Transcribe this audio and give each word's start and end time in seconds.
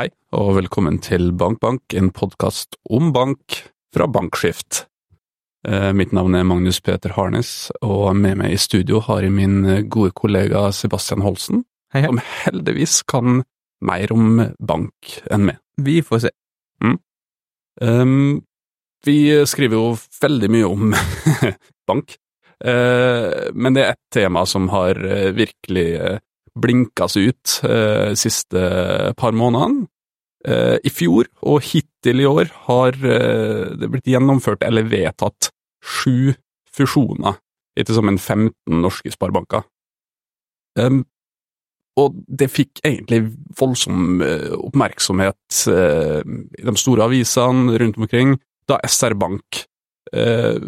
Hei, 0.00 0.06
og 0.32 0.54
velkommen 0.56 0.94
til 1.04 1.26
BankBank, 1.36 1.92
en 1.98 2.06
podkast 2.16 2.78
om 2.88 3.10
bank 3.12 3.58
fra 3.92 4.06
Bankskift. 4.08 4.86
Eh, 5.68 5.90
mitt 5.92 6.14
navn 6.16 6.38
er 6.38 6.46
Magnus 6.48 6.78
Peter 6.80 7.12
Harnes, 7.18 7.50
og 7.84 8.14
med 8.16 8.38
meg 8.40 8.54
i 8.54 8.60
studio 8.64 9.02
har 9.04 9.26
jeg 9.26 9.34
min 9.34 9.58
gode 9.92 10.14
kollega 10.16 10.70
Sebastian 10.72 11.20
Holsen, 11.20 11.66
Hei, 11.92 12.00
hei. 12.00 12.08
som 12.08 12.22
heldigvis 12.46 12.94
kan 13.12 13.42
mer 13.84 14.14
om 14.16 14.40
bank 14.56 15.18
enn 15.28 15.44
meg. 15.50 15.60
Vi 15.76 15.98
får 16.00 16.24
se. 16.24 16.32
Um, 17.84 18.40
vi 19.04 19.18
skriver 19.52 19.82
jo 19.82 19.92
veldig 20.22 20.52
mye 20.56 20.72
om 20.78 20.96
bank, 21.92 22.16
uh, 22.64 23.52
men 23.52 23.76
det 23.76 23.84
er 23.84 23.92
ett 23.98 24.16
tema 24.16 24.48
som 24.48 24.72
har 24.72 24.96
eh, 24.96 25.28
virkelig 25.36 25.88
blinka 26.60 27.08
seg 27.10 27.32
ut 27.32 27.56
eh, 27.68 28.12
siste 28.18 28.62
par 29.18 29.36
månedene. 29.36 29.88
Eh, 30.48 30.78
I 30.84 30.92
fjor 30.92 31.28
og 31.44 31.60
hittil 31.68 32.22
i 32.22 32.28
år 32.28 32.52
har 32.68 32.96
eh, 32.96 33.72
det 33.76 33.90
blitt 33.92 34.08
gjennomført 34.08 34.64
eller 34.64 34.88
vedtatt 34.88 35.50
sju 35.84 36.32
fusjoner 36.72 37.36
i 37.78 37.84
til 37.84 37.96
sammen 37.96 38.18
15 38.18 38.80
norske 38.80 39.12
sparebanker. 39.12 39.64
Um, 40.78 41.02
og 41.98 42.14
det 42.24 42.48
fikk 42.52 42.80
egentlig 42.86 43.32
voldsom 43.58 44.22
eh, 44.24 44.52
oppmerksomhet 44.54 45.64
uh, 45.68 46.20
i 46.22 46.64
de 46.64 46.74
store 46.78 47.08
avisene 47.08 47.74
rundt 47.82 47.98
omkring 47.98 48.36
da 48.70 48.78
SR 48.86 49.16
Bank 49.18 49.64
uh, 50.14 50.60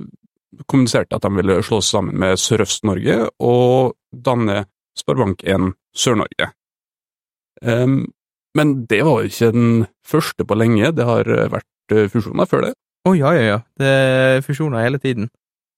kommuniserte 0.66 1.16
at 1.16 1.24
de 1.24 1.30
ville 1.38 1.60
slå 1.64 1.78
seg 1.80 1.96
sammen 1.96 2.18
med 2.20 2.40
Sørøst-Norge 2.42 3.18
og 3.46 3.94
danne 4.12 4.64
Sparebank1 4.98 5.70
Sør-Norge. 5.96 6.50
Um, 7.62 8.12
men 8.58 8.74
det 8.90 9.02
var 9.06 9.22
jo 9.22 9.30
ikke 9.30 9.52
den 9.54 9.86
første 10.06 10.44
på 10.44 10.56
lenge, 10.58 10.92
det 10.92 11.06
har 11.08 11.28
vært 11.52 11.94
eh, 11.94 12.08
fusjoner 12.12 12.48
før 12.48 12.66
det. 12.66 12.72
Å 13.08 13.14
ja, 13.16 13.30
ja, 13.34 13.44
ja. 13.46 13.60
Det 13.80 13.88
er 13.88 14.44
fusjoner 14.44 14.84
hele 14.84 15.00
tiden. 15.02 15.30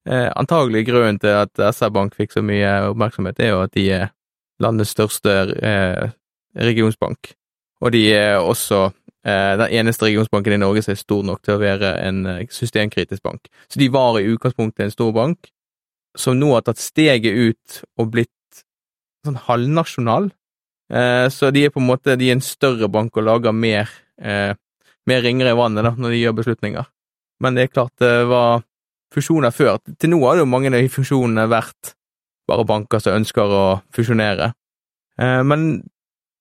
Eh, 0.05 0.27
antagelig 0.37 0.83
grunnen 0.89 1.17
til 1.21 1.33
at 1.33 1.55
SR 1.55 1.93
Bank 1.95 2.17
fikk 2.17 2.35
så 2.35 2.43
mye 2.45 2.73
oppmerksomhet, 2.91 3.39
er 3.39 3.53
jo 3.53 3.63
at 3.63 3.73
de 3.77 3.87
er 3.95 4.11
landets 4.61 4.93
største 4.93 5.33
eh, 5.55 6.11
regionsbank. 6.67 7.31
Og 7.81 7.91
de 7.95 8.03
er 8.13 8.37
også 8.37 8.83
eh, 9.25 9.55
den 9.59 9.73
eneste 9.79 10.05
regionsbanken 10.05 10.55
i 10.55 10.61
Norge 10.61 10.85
som 10.85 10.93
er 10.93 11.01
stor 11.01 11.25
nok 11.25 11.41
til 11.43 11.55
å 11.55 11.63
være 11.63 11.95
en 12.05 12.21
eh, 12.29 12.45
systemkritisk 12.51 13.23
bank. 13.25 13.49
Så 13.71 13.81
de 13.81 13.89
var 13.91 14.19
i 14.19 14.27
utgangspunktet 14.29 14.85
en 14.85 14.93
stor 14.93 15.11
bank, 15.15 15.49
som 16.15 16.37
nå 16.39 16.53
har 16.53 16.63
tatt 16.63 16.79
steget 16.79 17.33
ut 17.33 17.81
og 17.99 18.13
blitt 18.13 18.31
sånn 19.27 19.41
halvnasjonal. 19.47 20.29
Eh, 20.93 21.25
så 21.33 21.49
de 21.53 21.65
er 21.65 21.73
på 21.73 21.81
en 21.81 21.89
måte 21.89 22.17
de 22.19 22.29
er 22.29 22.37
en 22.37 22.45
større 22.45 22.89
bank 22.91 23.17
og 23.17 23.25
lager 23.25 23.55
mer, 23.55 23.89
eh, 24.21 24.53
mer 25.09 25.25
ringer 25.25 25.49
i 25.49 25.57
vannet 25.57 25.87
da, 25.87 25.95
når 25.97 26.13
de 26.13 26.21
gjør 26.21 26.37
beslutninger. 26.41 26.85
Men 27.41 27.57
det 27.57 27.65
er 27.65 27.73
klart 27.73 27.93
det 27.99 28.27
var 28.29 28.63
fusjoner 29.13 29.53
før. 29.53 29.79
Til 29.99 30.13
nå 30.13 30.21
har 30.25 30.37
det 30.37 30.45
jo 30.45 30.51
mange 30.51 30.71
av 30.71 30.77
de 30.77 30.91
fusjonene 30.91 31.47
vært 31.51 31.95
bare 32.47 32.65
banker 32.67 33.01
som 33.01 33.17
ønsker 33.17 33.51
å 33.51 33.65
fusjonere. 33.95 34.53
Eh, 35.19 35.41
men 35.43 35.83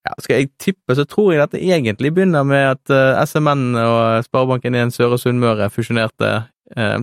ja, 0.04 0.14
skal 0.20 0.42
jeg 0.42 0.52
tippe, 0.60 0.96
så 0.96 1.06
tror 1.08 1.32
jeg 1.32 1.40
dette 1.40 1.62
egentlig 1.62 2.12
begynner 2.14 2.44
med 2.44 2.74
at 2.74 2.92
eh, 2.92 3.22
SMN 3.24 3.72
og 3.80 4.26
Sparebanken1 4.26 4.92
Søre 4.92 5.18
Sunnmøre 5.20 5.70
fusjonerte. 5.72 6.34
Eh, 6.76 6.98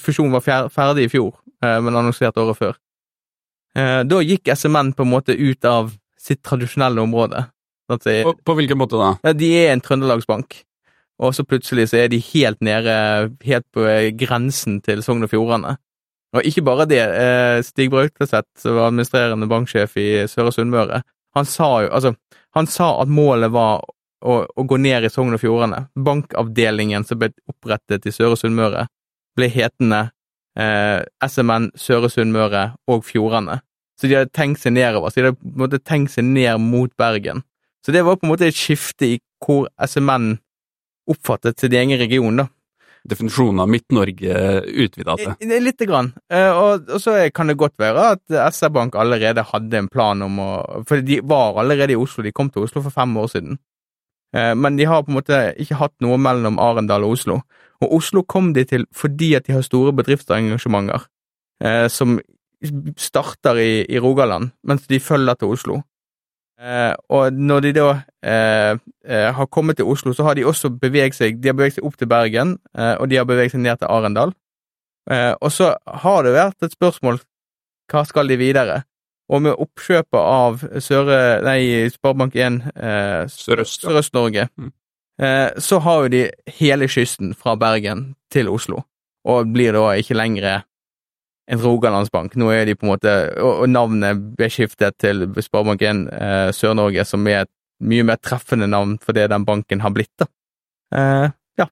fusjonen 0.00 0.32
var 0.32 0.44
fer 0.44 0.70
ferdig 0.72 1.06
i 1.06 1.12
fjor, 1.12 1.34
eh, 1.60 1.78
men 1.84 1.96
annonsert 1.96 2.38
året 2.40 2.56
før. 2.56 2.78
Eh, 3.76 4.00
da 4.08 4.20
gikk 4.24 4.48
SMN 4.54 4.94
på 4.96 5.04
en 5.04 5.12
måte 5.12 5.36
ut 5.36 5.64
av 5.68 5.92
sitt 6.20 6.42
tradisjonelle 6.46 7.02
område. 7.02 7.44
Det, 7.86 8.22
På, 8.26 8.32
på 8.34 8.54
hvilken 8.58 8.80
måte 8.80 8.98
da? 8.98 9.12
ja, 9.22 9.32
de 9.36 9.48
er 9.60 9.68
en 9.70 9.80
trøndelagsbank, 9.84 10.56
og 11.22 11.34
så 11.36 11.44
plutselig 11.46 11.84
så 11.92 12.00
er 12.00 12.08
de 12.10 12.18
helt 12.32 12.58
nede, 12.64 12.94
helt 13.46 13.66
på 13.70 13.84
eh, 13.86 14.08
grensen 14.18 14.80
til 14.82 15.04
Sogn 15.06 15.22
og 15.22 15.30
Fjordane. 15.30 15.76
Og 16.34 16.48
ikke 16.48 16.64
bare 16.66 16.88
det, 16.90 16.98
eh, 17.04 17.60
Stig 17.62 17.92
Brauteseth, 17.92 18.48
som 18.58 18.74
var 18.74 18.88
administrerende 18.90 19.46
banksjef 19.46 19.94
i 20.02 20.08
Søre 20.26 20.50
Sunnmøre, 20.56 21.04
han 21.36 21.46
sa 21.46 21.68
jo, 21.84 21.92
altså, 21.94 22.14
han 22.56 22.66
sa 22.66 22.90
at 23.04 23.12
målet 23.12 23.52
var 23.54 23.84
å, 24.24 24.40
å 24.48 24.66
gå 24.66 24.80
ned 24.82 25.06
i 25.06 25.12
Sogn 25.12 25.36
og 25.36 25.40
Fjordane. 25.44 25.84
Bankavdelingen 25.94 27.04
som 27.06 27.20
ble 27.20 27.30
opprettet 27.46 28.08
i 28.08 28.14
Søre 28.14 28.38
Sunnmøre, 28.40 28.88
ble 29.36 29.50
hetende 29.52 30.08
eh, 30.56 31.02
SMN 31.26 31.70
Søre 31.78 32.10
Sunnmøre 32.12 32.64
og 32.88 33.04
Fjordane. 33.04 33.60
Så 34.00 34.08
de 34.10 34.18
hadde 34.18 34.32
tenkt 34.36 34.60
seg 34.60 34.74
nedover, 34.76 35.08
så 35.10 35.20
de 35.20 35.28
hadde 35.30 35.38
på 35.40 35.52
en 35.54 35.62
måte 35.62 35.80
tenkt 35.80 36.12
seg 36.12 36.24
ned 36.28 36.60
mot 36.60 36.90
Bergen. 37.00 37.42
Så 37.86 37.92
det 37.94 38.02
var 38.04 38.18
på 38.18 38.26
en 38.26 38.32
måte 38.34 38.48
et 38.50 38.56
skifte 38.58 39.06
i 39.14 39.20
hvor 39.44 39.68
SMN 39.86 40.34
oppfattet 41.08 41.60
sin 41.60 41.72
egen 41.76 41.98
region, 42.00 42.36
da. 42.42 42.48
Definisjonen 43.06 43.60
av 43.62 43.68
Midt-Norge 43.70 44.38
utvida 44.82 45.14
seg. 45.20 45.44
Lite 45.62 45.86
grann. 45.86 46.08
Eh, 46.32 46.50
Og, 46.50 46.88
og 46.90 46.98
så 47.00 47.14
kan 47.30 47.46
det 47.46 47.54
godt 47.60 47.76
være 47.78 48.08
at 48.16 48.54
SR 48.56 48.72
Bank 48.74 48.96
allerede 48.98 49.44
hadde 49.46 49.78
en 49.78 49.88
plan 49.88 50.22
om 50.26 50.40
å 50.42 50.48
For 50.88 50.98
de 51.06 51.20
var 51.22 51.60
allerede 51.62 51.94
i 51.94 52.00
Oslo, 52.00 52.24
de 52.26 52.32
kom 52.34 52.50
til 52.50 52.66
Oslo 52.66 52.82
for 52.82 52.90
fem 52.90 53.14
år 53.22 53.30
siden. 53.30 53.60
Eh, 54.34 54.54
Men 54.58 54.76
de 54.76 54.88
har 54.90 55.04
på 55.06 55.14
en 55.14 55.20
måte 55.20 55.38
ikke 55.62 55.78
hatt 55.78 55.94
noe 56.02 56.18
mellom 56.18 56.58
Arendal 56.58 57.06
og 57.06 57.14
Oslo. 57.14 57.38
Og 57.82 57.98
Oslo 57.98 58.22
kom 58.22 58.52
de 58.56 58.64
til 58.64 58.86
fordi 58.94 59.34
at 59.38 59.46
de 59.46 59.56
har 59.56 59.66
store 59.66 59.92
bedriftsengasjementer 59.96 61.06
eh, 61.64 61.86
som 61.92 62.18
starter 62.96 63.60
i, 63.60 63.84
i 63.84 64.00
Rogaland, 64.00 64.50
mens 64.64 64.86
de 64.88 65.00
følger 65.00 65.34
til 65.34 65.52
Oslo. 65.52 65.82
Eh, 66.56 66.94
og 67.12 67.36
når 67.36 67.66
de 67.66 67.72
da 67.76 67.88
eh, 68.24 68.78
eh, 69.04 69.28
har 69.36 69.52
kommet 69.52 69.76
til 69.76 69.88
Oslo, 69.92 70.14
så 70.16 70.24
har 70.24 70.34
de 70.38 70.46
også 70.48 70.70
beveget 70.80 71.18
seg 71.18 71.36
De 71.42 71.50
har 71.50 71.56
beveget 71.58 71.76
seg 71.76 71.84
opp 71.84 71.98
til 72.00 72.08
Bergen, 72.08 72.56
eh, 72.78 72.94
og 72.96 73.10
de 73.10 73.20
har 73.20 73.28
beveget 73.28 73.52
seg 73.52 73.60
ned 73.60 73.82
til 73.82 73.92
Arendal. 73.92 74.32
Eh, 75.10 75.34
og 75.36 75.52
så 75.52 75.74
har 76.04 76.24
det 76.24 76.32
vært 76.34 76.64
et 76.64 76.74
spørsmål 76.74 77.20
hva 77.92 78.02
skal 78.08 78.26
de 78.26 78.38
videre? 78.40 78.80
Og 79.30 79.42
med 79.42 79.58
oppkjøpet 79.58 80.18
av 80.18 80.62
Søre, 80.82 81.18
nei, 81.42 81.86
Sparebank1 81.90 82.58
eh. 82.74 83.22
Sørøst-Norge, 83.30 84.48
Mm. 84.56 84.72
Eh, 85.22 85.50
så 85.58 85.80
har 85.84 86.04
jo 86.04 86.12
de 86.12 86.22
hele 86.58 86.88
kysten 86.88 87.34
fra 87.34 87.56
Bergen 87.60 88.14
til 88.32 88.50
Oslo, 88.52 88.84
og 89.26 89.52
blir 89.54 89.76
da 89.76 89.90
ikke 89.98 90.18
lenger 90.18 90.64
en 91.46 91.62
Rogalandsbank. 91.62 92.34
Nå 92.34 92.50
er 92.50 92.66
de 92.66 92.74
på 92.74 92.86
en 92.86 92.92
måte 92.94 93.12
Og, 93.38 93.62
og 93.62 93.70
navnet 93.70 94.18
ble 94.38 94.48
skiftet 94.50 94.96
til 95.02 95.28
Sparebank1 95.30 96.06
eh, 96.10 96.48
Sør-Norge, 96.54 97.04
som 97.06 97.26
er 97.30 97.44
et 97.44 97.52
mye 97.86 98.06
mer 98.08 98.20
treffende 98.22 98.68
navn 98.70 98.96
for 99.02 99.16
det 99.16 99.28
den 99.30 99.44
banken 99.44 99.82
har 99.84 99.92
blitt, 99.94 100.12
da. 100.18 100.28
Eh, 100.96 101.30
ja. 101.60 101.68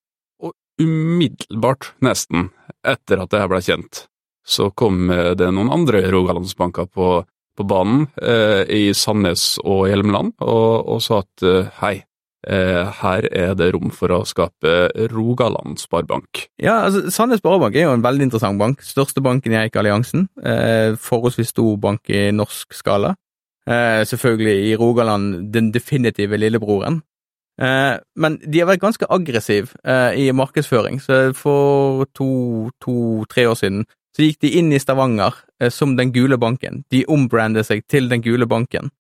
Umiddelbart, 0.81 1.95
nesten, 2.05 2.51
etter 2.87 3.23
at 3.23 3.33
det 3.33 3.41
her 3.41 3.51
ble 3.51 3.63
kjent, 3.65 4.05
så 4.47 4.69
kom 4.77 5.09
eh, 5.11 5.33
det 5.39 5.51
noen 5.55 5.73
andre 5.73 6.05
rogalandsbanker 6.13 6.91
på, 6.93 7.11
på 7.57 7.67
banen, 7.69 8.09
eh, 8.21 8.63
i 8.69 8.85
Sandnes 8.95 9.55
og 9.65 9.87
Hjelmeland, 9.89 10.37
og, 10.45 10.93
og 10.93 11.03
sa 11.05 11.23
at 11.25 11.49
hei, 11.81 11.97
her 12.45 13.27
er 13.33 13.55
det 13.57 13.71
rom 13.75 13.91
for 13.95 14.13
å 14.13 14.21
skape 14.29 14.91
Rogaland 15.13 15.81
Sparebank. 15.81 16.47
Ja, 16.61 16.85
altså, 16.87 17.09
Sandnes 17.15 17.41
Sparebank 17.41 17.77
er 17.77 17.89
jo 17.89 17.95
en 17.97 18.05
veldig 18.05 18.29
interessant 18.29 18.61
bank. 18.61 18.85
Største 18.85 19.23
banken 19.25 19.55
i 19.55 19.61
Eik-alliansen. 19.63 20.29
Eh, 20.45 20.99
forholdsvis 21.01 21.55
stor 21.55 21.77
bank 21.81 22.11
i 22.13 22.29
norsk 22.37 22.77
skala. 22.77 23.15
Eh, 23.65 24.05
selvfølgelig 24.05 24.57
i 24.69 24.77
Rogaland 24.77 25.53
den 25.55 25.73
definitive 25.73 26.37
lillebroren. 26.37 27.01
Eh, 27.63 27.97
men 28.19 28.39
de 28.43 28.61
har 28.61 28.69
vært 28.69 28.83
ganske 28.83 29.09
aggressiv 29.15 29.75
eh, 29.87 30.27
i 30.27 30.31
markedsføring. 30.35 31.01
Så 31.03 31.33
for 31.39 32.09
to-tre 32.15 33.47
år 33.51 33.61
siden 33.61 33.85
så 34.15 34.27
gikk 34.27 34.43
de 34.45 34.53
inn 34.59 34.73
i 34.75 34.81
Stavanger 34.83 35.35
eh, 35.61 35.71
som 35.71 35.97
Den 35.97 36.13
gule 36.15 36.39
banken. 36.39 36.85
De 36.91 37.05
ombrandet 37.11 37.67
seg 37.67 37.87
til 37.91 38.11
Den 38.11 38.23
gule 38.23 38.47
banken. 38.47 38.91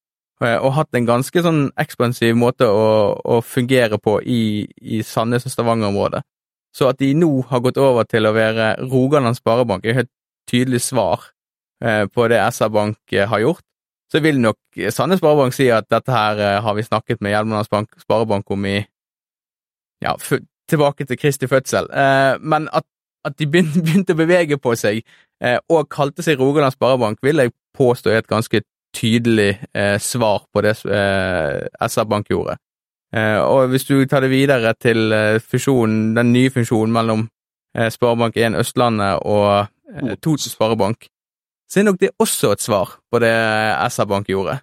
Eh, 0.43 0.57
og 0.59 0.75
hatt 0.75 0.97
en 0.99 1.07
ganske 1.07 1.43
sånn 1.45 1.69
ekspansiv 1.79 2.35
måte 2.39 2.67
å, 2.67 2.87
å 3.15 3.41
fungere 3.45 4.01
på 4.03 4.19
i, 4.21 4.67
i 4.83 5.03
Sandnes 5.07 5.47
og 5.47 5.55
Stavanger-området. 5.55 6.25
Så 6.75 6.89
at 6.91 6.99
de 6.99 7.13
nå 7.15 7.31
har 7.51 7.63
gått 7.63 7.79
over 7.79 8.07
til 8.11 8.27
å 8.27 8.35
være 8.35 8.73
Rogaland 8.91 9.39
Sparebank, 9.39 9.85
er 9.85 9.93
et 9.93 10.01
helt 10.03 10.13
tydelig 10.51 10.83
svar 10.89 11.29
eh, 11.85 12.05
på 12.11 12.27
det 12.33 12.41
SR 12.51 12.73
Bank 12.75 13.15
eh, 13.15 13.29
har 13.31 13.45
gjort. 13.45 13.63
Så 14.11 14.21
vil 14.23 14.43
nok 14.43 14.59
Sandnes 14.95 15.23
Sparebank 15.23 15.55
si 15.55 15.69
at 15.73 15.87
dette 15.91 16.13
her 16.13 16.43
har 16.63 16.75
vi 16.77 16.85
snakket 16.87 17.23
med 17.25 17.33
Hjelmeland 17.33 17.89
Sparebank 17.99 18.51
om 18.53 18.67
i 18.69 18.77
ja, 20.05 20.13
tilbake 20.71 21.07
til 21.09 21.19
Kristi 21.19 21.49
fødsel. 21.51 21.89
Men 22.45 22.69
at, 22.71 22.85
at 23.27 23.35
de 23.41 23.49
begynte, 23.49 24.15
å 24.15 24.21
bevege 24.21 24.61
på 24.61 24.77
seg 24.79 25.01
og 25.73 25.89
kalte 25.91 26.23
seg 26.23 26.39
Rogaland 26.39 26.77
Sparebank, 26.77 27.19
vil 27.27 27.43
jeg 27.43 27.55
påstå 27.75 28.13
er 28.13 28.23
et 28.23 28.31
ganske 28.31 28.61
tydelig 28.95 29.51
eh, 29.75 29.97
svar 30.01 30.45
på 30.53 30.63
det 30.65 30.77
eh, 30.87 31.89
SR 31.89 32.09
Bank 32.11 32.31
gjorde. 32.31 32.57
Eh, 33.15 33.39
og 33.43 33.73
hvis 33.73 33.87
du 33.89 33.97
tar 34.11 34.25
det 34.25 34.33
videre 34.33 34.75
til 34.81 35.13
eh, 35.13 35.41
fusjonen, 35.43 36.15
den 36.17 36.33
nye 36.35 36.53
fusjonen 36.55 36.95
mellom 36.95 37.27
eh, 37.77 37.91
Sparebank1 37.95 38.59
Østlandet 38.63 39.25
og 39.27 39.67
eh, 39.95 40.15
Toten 40.23 40.51
Sparebank, 40.51 41.09
så 41.71 41.81
er 41.81 41.89
nok 41.89 42.01
det 42.01 42.15
også 42.21 42.53
et 42.55 42.63
svar 42.63 42.99
på 43.11 43.21
det 43.23 43.35
SR 43.91 44.09
Bank 44.11 44.29
gjorde. 44.31 44.59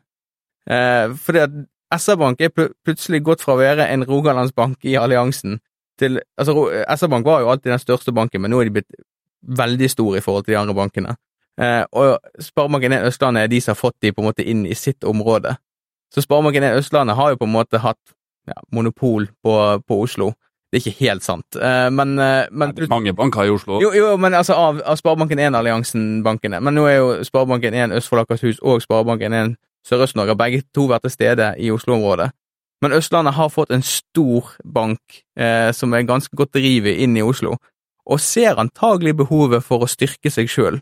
Eh, 0.69 1.11
fordi 1.17 1.45
at 1.45 1.61
SR-Bank 1.91 2.41
er 2.41 2.51
pl 2.55 2.69
plutselig 2.85 3.21
gått 3.25 3.41
fra 3.43 3.55
å 3.55 3.59
være 3.59 3.89
en 3.91 4.05
rogalandsbank 4.07 4.85
i 4.87 4.95
alliansen 4.99 5.59
til 5.99 6.21
altså 6.39 6.69
SR-Bank 6.85 7.27
var 7.27 7.41
jo 7.43 7.49
alltid 7.51 7.73
den 7.73 7.81
største 7.81 8.13
banken, 8.15 8.41
men 8.41 8.53
nå 8.53 8.61
er 8.61 8.69
de 8.69 8.77
blitt 8.77 9.01
veldig 9.41 9.89
store 9.91 10.21
i 10.21 10.23
forhold 10.23 10.45
til 10.45 10.55
de 10.55 10.61
andre 10.61 10.77
bankene. 10.77 11.15
Eh, 11.61 11.83
og 11.91 12.17
Sparebanken1 12.41 13.05
Østlandet 13.09 13.45
er 13.45 13.51
de 13.51 13.59
som 13.61 13.75
har 13.75 13.81
fått 13.81 13.99
de 14.01 14.11
på 14.13 14.23
en 14.23 14.29
måte 14.31 14.45
inn 14.45 14.65
i 14.65 14.77
sitt 14.77 15.05
område. 15.07 15.55
Så 16.13 16.23
Sparebanken1 16.25 16.79
Østlandet 16.79 17.15
har 17.15 17.33
jo 17.33 17.41
på 17.41 17.49
en 17.49 17.53
måte 17.53 17.81
hatt 17.83 18.15
ja, 18.49 18.57
monopol 18.73 19.27
på, 19.43 19.53
på, 19.87 19.99
Oslo. 20.01 20.31
Det 20.71 20.79
er 20.79 20.85
ikke 20.85 21.05
helt 21.05 21.23
sant, 21.23 21.57
eh, 21.59 21.89
men, 21.91 22.17
eh, 22.19 22.47
men 22.51 22.73
Det 22.75 22.85
er 22.85 22.93
mange 22.93 23.13
banker 23.13 23.43
i 23.45 23.53
Oslo. 23.53 23.81
Jo, 23.83 23.91
jo 23.93 24.15
men 24.17 24.33
altså 24.33 24.55
av, 24.57 24.81
av 24.85 24.97
Sparebanken1-alliansen-bankene. 24.97 26.61
Men 26.63 26.75
nå 26.75 26.87
er 26.87 26.97
jo 26.97 27.09
Sparebanken1 27.27 27.93
Østfold 27.99 28.25
Akershus 28.25 28.61
og 28.61 28.81
Sparebanken1 28.81 29.55
Sørøst-Norge 29.87 30.37
begge 30.37 30.63
to 30.75 30.87
vært 30.89 31.05
til 31.05 31.13
stede 31.13 31.53
i 31.59 31.71
Oslo-området. 31.73 32.31
Men 32.81 32.95
Østlandet 32.97 33.37
har 33.37 33.49
fått 33.53 33.71
en 33.71 33.83
stor 33.85 34.55
bank 34.65 35.21
eh, 35.37 35.69
som 35.73 35.93
er 35.93 36.07
ganske 36.09 36.35
godt 36.35 36.55
drivet 36.57 36.97
inn 37.03 37.17
i 37.17 37.25
Oslo, 37.25 37.57
og 38.05 38.19
ser 38.19 38.57
antagelig 38.57 39.13
behovet 39.19 39.61
for 39.65 39.83
å 39.83 39.89
styrke 39.89 40.31
seg 40.33 40.49
sjøl, 40.49 40.79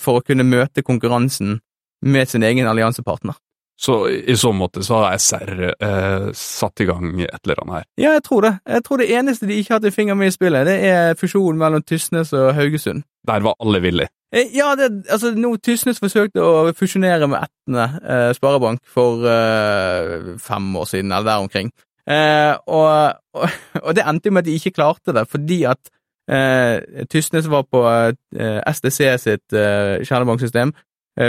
for 0.00 0.18
å 0.18 0.24
kunne 0.24 0.46
møte 0.46 0.80
konkurransen 0.82 1.58
med 2.06 2.30
sin 2.30 2.44
egen 2.46 2.68
alliansepartner. 2.70 3.36
Så 3.78 4.08
i 4.08 4.36
så 4.36 4.52
måte 4.56 4.80
så 4.84 5.02
har 5.02 5.18
SR 5.20 5.50
eh, 5.68 6.28
satt 6.32 6.80
i 6.80 6.86
gang 6.88 7.10
et 7.20 7.42
eller 7.44 7.58
annet 7.60 7.74
her? 7.76 7.88
Ja, 8.00 8.12
jeg 8.16 8.22
tror 8.24 8.46
det. 8.46 8.52
Jeg 8.64 8.84
tror 8.86 9.02
det 9.02 9.08
eneste 9.12 9.48
de 9.48 9.58
ikke 9.60 9.74
har 9.74 9.82
hatt 9.82 9.88
en 9.90 9.96
finger 9.96 10.16
med 10.16 10.32
i 10.32 10.36
spillet, 10.36 10.64
det 10.68 10.76
er 10.88 11.18
fusjonen 11.20 11.60
mellom 11.60 11.84
Tysnes 11.84 12.32
og 12.32 12.54
Haugesund. 12.56 13.04
Der 13.28 13.44
var 13.44 13.58
alle 13.60 13.82
villige? 13.84 14.08
Eh, 14.32 14.48
ja, 14.56 14.72
det, 14.80 14.88
altså 15.12 15.34
nå 15.36 15.52
Tysnes 15.60 16.00
forsøkte 16.00 16.40
å 16.40 16.72
fusjonere 16.76 17.28
med 17.28 17.44
Etne 17.44 17.86
eh, 18.00 18.30
Sparebank 18.38 18.80
for 18.88 19.28
eh, 19.28 20.32
fem 20.40 20.72
år 20.80 20.88
siden, 20.94 21.12
eller 21.12 21.28
der 21.28 21.44
omkring. 21.44 21.70
Eh, 22.08 22.54
og, 22.70 23.20
og, 23.36 23.60
og, 23.82 23.92
det 23.98 24.06
endte 24.08 24.30
jo 24.30 24.38
med 24.38 24.46
at 24.46 24.48
de 24.48 24.56
ikke 24.56 24.76
klarte 24.78 25.12
det, 25.12 25.26
fordi 25.28 25.64
at 25.68 25.82
eh, 25.84 25.95
Tysnes 26.26 27.46
var 27.50 27.66
på 27.70 27.82
eh, 27.86 28.60
SDC 28.66 28.98
sitt 29.22 29.54
eh, 29.54 30.02
kjernebanksystem, 30.02 30.74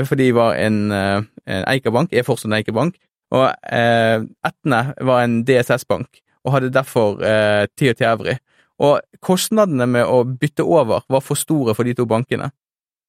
for 0.03 0.19
de 0.19 0.25
var 0.35 0.57
en, 0.59 0.91
en 0.91 1.61
Eika-bank, 1.71 2.11
er 2.11 2.25
fortsatt 2.27 2.49
en 2.49 2.57
Eika-bank, 2.57 2.97
og 3.31 3.45
Etne 3.71 4.79
var 5.07 5.21
en 5.23 5.37
DSS-bank, 5.47 6.19
og 6.43 6.51
hadde 6.57 6.73
derfor 6.75 7.21
eh, 7.23 7.63
og 7.63 7.77
til 7.79 8.07
Evry. 8.09 8.35
Og 8.83 8.99
kostnadene 9.23 9.87
med 9.89 10.05
å 10.05 10.21
bytte 10.27 10.65
over 10.65 11.05
var 11.09 11.23
for 11.25 11.39
store 11.39 11.75
for 11.75 11.87
de 11.87 11.95
to 11.97 12.05
bankene. 12.05 12.51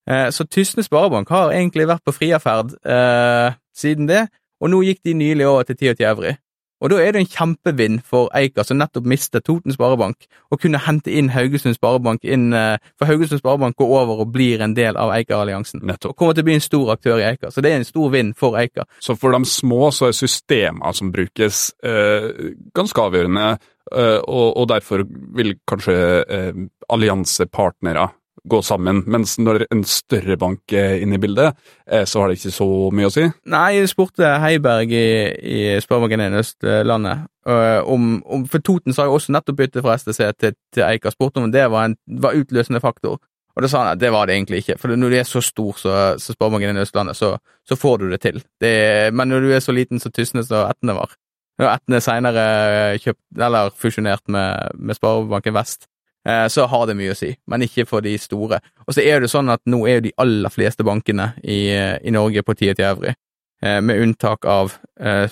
Eh, 0.08 0.29
så 0.32 0.46
Tysne 0.49 0.82
Sparebank 0.82 1.29
har 1.29 1.52
egentlig 1.52 1.88
vært 1.88 2.05
på 2.06 2.14
friaferd 2.17 2.73
eh, 2.88 3.56
siden 3.76 4.08
det, 4.08 4.26
og 4.61 4.73
nå 4.73 4.81
gikk 4.87 5.02
de 5.05 5.14
nylig 5.14 5.46
over 5.46 5.69
til 5.69 5.76
Tiot 5.76 6.00
Jævri. 6.00 6.32
Og 6.81 6.93
da 6.93 6.99
er 7.03 7.15
det 7.15 7.23
en 7.23 7.31
kjempevind 7.31 8.03
for 8.07 8.31
Eika, 8.37 8.65
som 8.67 8.79
nettopp 8.79 9.07
mistet 9.11 9.47
Toten 9.47 9.75
Sparebank, 9.75 10.29
å 10.53 10.59
kunne 10.61 10.81
hente 10.85 11.11
inn 11.11 11.33
Haugesund 11.35 11.77
Sparebank 11.77 12.25
inn, 12.25 12.53
eh, 12.55 12.77
for 12.99 13.11
Haugesund 13.11 13.43
Sparebank 13.43 13.77
går 13.77 13.95
over 14.03 14.23
og 14.23 14.33
blir 14.33 14.63
en 14.63 14.75
del 14.75 14.97
av 14.97 15.11
Eika-alliansen. 15.17 15.83
Nettopp. 15.83 16.15
Og 16.15 16.17
kommer 16.17 16.35
til 16.35 16.47
å 16.47 16.51
bli 16.51 16.59
en 16.59 16.69
stor 16.69 16.93
aktør 16.95 17.19
i 17.19 17.27
Eika, 17.33 17.51
så 17.51 17.63
det 17.63 17.73
er 17.73 17.81
en 17.81 17.89
stor 17.89 18.11
vind 18.11 18.37
for 18.37 18.59
Eika. 18.61 18.87
Så 19.01 19.19
for 19.19 19.33
de 19.33 19.45
små 19.45 19.91
så 19.95 20.09
er 20.09 20.17
systemer 20.19 20.95
som 20.95 21.11
brukes 21.13 21.73
eh, 21.83 22.55
ganske 22.75 23.03
avgjørende, 23.03 23.59
eh, 23.93 24.21
og, 24.29 24.57
og, 24.57 24.69
derfor 24.69 25.05
vil 25.35 25.57
kanskje 25.67 25.99
eh, 26.29 26.65
alliansepartnere 26.89 28.09
gå 28.44 28.61
sammen, 28.62 29.02
mens 29.11 29.37
når 29.40 29.64
en 29.73 29.82
større 29.88 30.37
bank 30.40 30.73
er 30.76 30.99
inne 31.02 31.19
i 31.19 31.23
bildet, 31.23 31.56
eh, 31.90 32.05
så 32.08 32.23
har 32.23 32.29
det 32.29 32.38
ikke 32.38 32.55
så 32.55 32.69
mye 32.94 33.08
å 33.08 33.14
si? 33.14 33.25
Nei, 33.50 33.67
jeg 33.79 33.90
spurte 33.93 34.35
Heiberg 34.43 34.93
i, 34.93 35.08
i 35.38 35.58
Sparebanken1 35.85 36.38
Østlandet 36.43 37.26
om, 37.49 38.19
om, 38.29 38.43
For 38.50 38.61
Toten 38.61 38.93
sa 38.93 39.06
jo 39.08 39.14
også 39.17 39.32
nettopp 39.32 39.56
bytte 39.56 39.81
fra 39.81 39.94
STC 39.96 40.19
til, 40.37 40.56
til 40.75 40.85
Eika, 40.85 41.08
spurte 41.14 41.40
om 41.40 41.52
det 41.52 41.64
var 41.73 41.88
en 41.88 41.94
var 42.20 42.37
utløsende 42.37 42.82
faktor. 42.85 43.17
Og 43.56 43.64
da 43.64 43.70
sa 43.70 43.81
han 43.82 43.94
at 43.94 44.02
det 44.02 44.11
var 44.14 44.29
det 44.29 44.37
egentlig 44.37 44.61
ikke, 44.62 44.76
for 44.79 44.93
når 44.94 45.11
du 45.11 45.17
er 45.19 45.25
så 45.26 45.41
stor 45.43 45.79
som 45.81 45.91
så, 45.91 45.94
så 46.23 46.37
Sparebanken1 46.37 46.82
Østlandet, 46.84 47.19
så, 47.19 47.32
så, 47.67 47.76
får 47.76 47.96
du 47.99 48.11
det 48.12 48.20
til. 48.23 48.43
Det, 48.61 49.14
men 49.14 49.32
når 49.32 49.46
du 49.46 49.55
er 49.55 49.64
så 49.64 49.75
liten 49.75 49.99
som 49.99 50.12
Tysnes 50.14 50.52
og 50.52 50.69
Etne 50.69 50.94
var, 50.94 51.17
og 51.58 51.70
Etne 51.73 51.99
seinere 52.05 53.70
fusjonert 53.75 54.29
med, 54.31 54.76
med 54.79 54.94
Sparebanken 55.00 55.56
Vest, 55.56 55.88
Eh, 55.88 55.98
så 56.29 56.67
har 56.69 56.83
det 56.89 56.97
mye 56.99 57.15
å 57.15 57.17
si, 57.17 57.31
men 57.49 57.63
ikke 57.65 57.87
for 57.89 58.05
de 58.05 58.13
store. 58.21 58.59
Og 58.85 58.93
så 58.93 59.01
er 59.01 59.23
det 59.23 59.31
sånn 59.33 59.49
at 59.49 59.63
nå 59.71 59.79
er 59.89 59.99
jo 59.99 60.07
de 60.09 60.13
aller 60.21 60.53
fleste 60.53 60.85
bankene 60.85 61.31
i, 61.41 61.73
i 61.73 62.13
Norge 62.13 62.43
på 62.45 62.57
tida 62.59 62.75
til 62.77 62.89
Evry, 62.91 63.15
eh, 63.63 63.79
med 63.81 64.03
unntak 64.05 64.45
av 64.45 64.75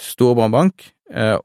Storbrann 0.00 0.54
Bank 0.54 0.92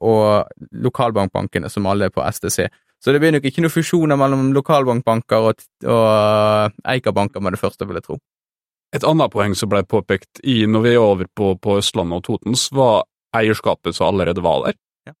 og 0.02 0.48
lokalbankbankene, 0.82 1.68
som 1.70 1.84
alle 1.86 2.08
er 2.08 2.14
på 2.14 2.24
STC. 2.26 2.64
Så 3.02 3.12
det 3.12 3.20
blir 3.22 3.34
nok 3.34 3.46
ikke 3.46 3.62
noen 3.64 3.74
fusjoner 3.74 4.18
mellom 4.18 4.52
lokalbankbanker 4.54 5.48
og, 5.48 5.62
og 5.90 6.82
Eika-banker 6.86 7.42
med 7.42 7.56
det 7.56 7.60
første, 7.60 7.86
vil 7.86 7.98
jeg 7.98 8.06
tro. 8.06 8.18
Et 8.94 9.06
annet 9.08 9.32
poeng 9.32 9.56
som 9.58 9.70
ble 9.72 9.80
påpekt 9.88 10.42
i, 10.44 10.62
når 10.70 10.84
vi 10.84 10.92
er 10.92 11.02
over 11.02 11.30
på, 11.34 11.54
på 11.58 11.78
Østlandet 11.80 12.20
og 12.20 12.26
Totens, 12.26 12.68
var 12.76 13.06
eierskapet 13.34 13.96
som 13.96 14.10
allerede 14.12 14.44
var 14.44 14.66
der. 14.66 14.78
Ja. 15.08 15.14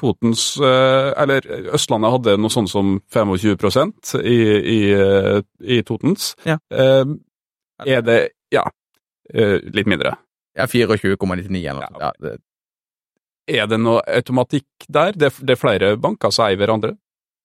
Totens 0.00 0.56
eh, 0.60 1.10
Eller 1.22 1.46
Østlandet 1.74 2.14
hadde 2.14 2.36
noe 2.40 2.52
sånt 2.52 2.70
som 2.72 2.98
25 3.12 4.20
i, 4.24 4.38
i, 4.74 4.78
eh, 4.96 5.40
i 5.60 5.80
Totens. 5.86 6.34
Ja. 6.48 6.58
Eh, 6.72 7.04
er 7.86 8.04
det 8.04 8.20
Ja, 8.50 8.64
litt 9.30 9.86
mindre. 9.86 10.16
Ja, 10.58 10.64
24,99 10.66 11.60
eller 11.70 11.92
noe. 11.94 12.08
Ja. 12.10 12.32
Er 13.46 13.68
det 13.70 13.78
noe 13.78 14.00
automatikk 14.02 14.88
der? 14.88 15.14
Det, 15.14 15.30
det, 15.38 15.54
er 15.54 15.60
flere 15.60 15.90
banker 16.02 16.34
som 16.34 16.48
eier 16.48 16.58
hverandre? 16.58 16.96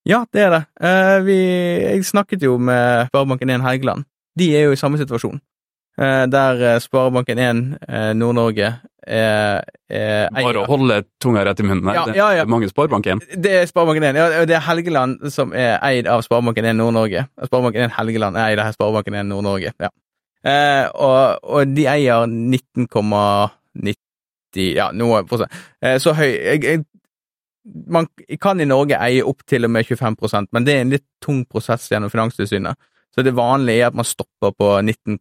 Ja, 0.09 0.23
det 0.33 0.47
er 0.47 0.49
det. 0.55 0.63
Vi, 1.27 1.37
jeg 1.83 2.07
snakket 2.09 2.41
jo 2.41 2.57
med 2.57 3.11
Sparebanken1 3.11 3.61
Helgeland. 3.67 4.07
De 4.33 4.49
er 4.57 4.65
jo 4.65 4.73
i 4.73 4.81
samme 4.81 4.97
situasjon. 4.97 5.37
Der 6.33 6.65
Sparebanken1 6.81 7.61
Nord-Norge 8.17 8.73
er, 9.05 9.63
eh, 9.89 10.27
Bare 10.33 10.63
å 10.63 10.65
holde 10.69 11.03
tunga 11.21 11.43
rett 11.45 11.59
i 11.61 11.65
munnen. 11.65 11.93
Ja, 11.93 12.05
ja, 12.09 12.13
ja. 12.15 12.43
Det 12.43 12.47
er 12.47 12.51
mange 12.51 12.69
Sparebank1. 12.71 13.21
Det 13.41 13.51
er 13.61 13.69
Sparebank1, 13.69 14.17
Ja, 14.17 14.45
det 14.45 14.55
er 14.57 14.63
Helgeland 14.65 15.31
som 15.33 15.53
er 15.53 15.77
eid 15.85 16.07
av 16.07 16.25
Sparebanken1 16.25 16.75
Nord-Norge. 16.79 17.27
Sparebanken1 17.47 17.93
Helgeland 17.97 18.37
er 18.37 18.53
eid 18.53 18.59
av 18.63 18.73
Sparebanken1 18.73 19.29
Nord-Norge. 19.29 19.73
ja. 19.79 19.89
Eh, 20.45 20.85
og, 20.93 21.39
og, 21.41 21.71
de 21.73 21.87
eier 21.89 22.27
19,90 22.29 23.95
Ja, 24.77 24.91
noe 24.93 25.23
prosent. 25.25 25.51
Eh, 25.81 25.97
så 26.01 26.13
høy 26.13 26.29
jeg, 26.29 26.63
jeg, 26.63 26.83
Man 27.89 28.05
kan 28.41 28.61
i 28.61 28.67
Norge 28.69 28.99
eie 29.01 29.23
opp 29.25 29.41
til 29.49 29.65
og 29.65 29.71
med 29.73 29.85
25% 29.89 30.53
men 30.53 30.67
det 30.67 30.73
er 30.75 30.81
en 30.83 30.93
litt 30.93 31.07
tung 31.23 31.45
prosess 31.49 31.89
gjennom 31.89 32.11
Finanstilsynet. 32.13 32.77
Så 33.15 33.23
det 33.25 33.33
vanlige 33.33 33.81
er 33.81 33.87
at 33.89 33.95
man 33.97 34.05
stopper 34.05 34.51
på 34.53 34.81
19, 34.83 35.17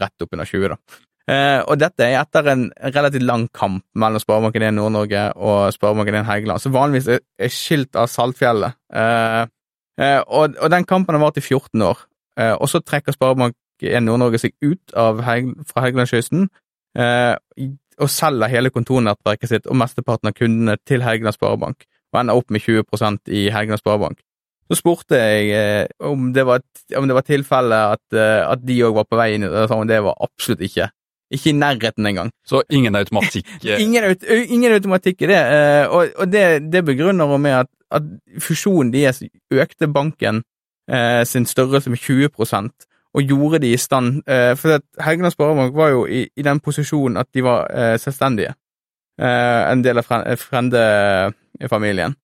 rett 0.00 0.22
oppunder 0.22 0.46
20, 0.46 0.68
da. 0.72 0.76
Eh, 1.26 1.58
og 1.66 1.80
dette 1.82 2.06
er 2.06 2.20
etter 2.20 2.46
en 2.52 2.68
relativt 2.94 3.24
lang 3.26 3.48
kamp 3.50 3.82
mellom 3.98 4.22
Sparebanken1 4.22 4.76
Nord-Norge 4.76 5.22
og 5.34 5.72
Sparebanken1 5.74 6.26
Helgeland, 6.28 6.62
som 6.62 6.74
vanligvis 6.74 7.08
er 7.18 7.50
skilt 7.50 7.98
av 7.98 8.06
Saltfjellet. 8.12 8.76
Eh, 8.94 9.40
eh, 9.98 10.20
og, 10.22 10.54
og, 10.54 10.68
den 10.70 10.86
kampen 10.86 11.16
har 11.18 11.24
vart 11.24 11.40
i 11.40 11.42
14 11.42 11.82
år. 11.82 12.04
Eh, 12.38 12.52
og 12.54 12.70
så 12.70 12.78
trekker 12.78 13.16
Sparebanken1 13.16 14.06
Nord-Norge 14.06 14.38
seg 14.38 14.54
ut 14.62 14.94
Heg 15.26 15.50
fra 15.66 15.82
Helgelandskysten 15.82 16.46
eh, 16.94 17.34
og 17.96 18.12
selger 18.12 18.52
hele 18.52 18.70
kontornettverket 18.70 19.50
sitt 19.50 19.66
og 19.66 19.80
mesteparten 19.80 20.30
av 20.30 20.36
kundene 20.36 20.76
til 20.86 21.02
Helgeland 21.02 21.34
Sparebank, 21.34 21.88
og 22.12 22.20
ender 22.20 22.38
opp 22.38 22.54
med 22.54 22.62
20% 22.62 23.32
i 23.34 23.48
Helgeland 23.50 23.82
Sparebank. 23.82 24.20
Så 24.70 24.78
spurte 24.78 25.18
jeg 25.18 25.88
om 26.02 26.30
det 26.34 26.44
var, 26.46 26.62
om 26.98 27.06
det 27.08 27.16
var 27.16 27.26
tilfelle 27.26 27.80
at, 27.96 28.04
at 28.18 28.62
de 28.66 28.78
òg 28.82 28.98
var 28.98 29.06
på 29.08 29.18
vei 29.18 29.28
inn, 29.36 29.46
og 29.46 29.84
det 29.88 30.00
var 30.04 30.18
absolutt 30.26 30.64
ikke. 30.66 30.90
Ikke 31.30 31.50
i 31.50 31.56
nærheten 31.58 32.06
engang. 32.06 32.30
Så 32.46 32.62
ingen 32.70 32.94
automatikk? 32.94 33.46
ingen, 33.64 34.04
ingen, 34.04 34.44
ingen, 34.48 34.72
automatikk 34.72 35.22
i 35.22 35.30
det, 35.32 35.38
eh, 35.38 35.86
og, 35.90 36.12
og 36.16 36.32
det, 36.32 36.72
det, 36.72 36.84
begrunner 36.86 37.26
hun 37.26 37.42
med 37.42 37.62
at, 37.62 37.70
at 37.90 38.02
fusjonen 38.38 38.92
deres 38.92 39.22
økte 39.50 39.88
banken 39.88 40.42
eh, 40.90 41.24
sin 41.26 41.46
størrelse 41.46 41.90
med 41.90 41.98
20% 41.98 42.86
og 43.16 43.24
gjorde 43.24 43.62
de 43.64 43.72
i 43.72 43.80
stand 43.80 44.20
eh, 44.28 44.52
For 44.58 44.80
Helgeland 45.02 45.32
Sparebank 45.32 45.74
var 45.76 45.94
jo 45.94 46.04
i, 46.06 46.26
i, 46.36 46.44
den 46.44 46.60
posisjonen 46.60 47.16
at 47.20 47.30
de 47.34 47.44
var 47.44 47.66
eh, 47.72 47.96
selvstendige. 48.00 48.52
Eh, 49.16 49.62
en 49.72 49.84
del 49.84 50.02
av 50.02 50.36
frendefamilien. 50.36 52.16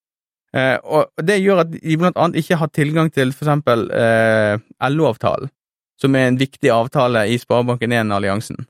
og 0.84 1.24
det 1.24 1.38
gjør 1.40 1.62
at 1.62 1.70
de 1.72 1.94
blant 1.96 2.18
annet 2.20 2.42
ikke 2.42 2.58
har 2.60 2.68
tilgang 2.68 3.08
til 3.08 3.30
for 3.32 3.46
eksempel 3.46 3.86
LO-avtalen, 4.92 5.48
som 5.96 6.14
er 6.14 6.26
en 6.28 6.36
viktig 6.36 6.68
avtale 6.68 7.22
i 7.32 7.38
Sparebanken 7.40 7.92
1-alliansen. 7.92 8.60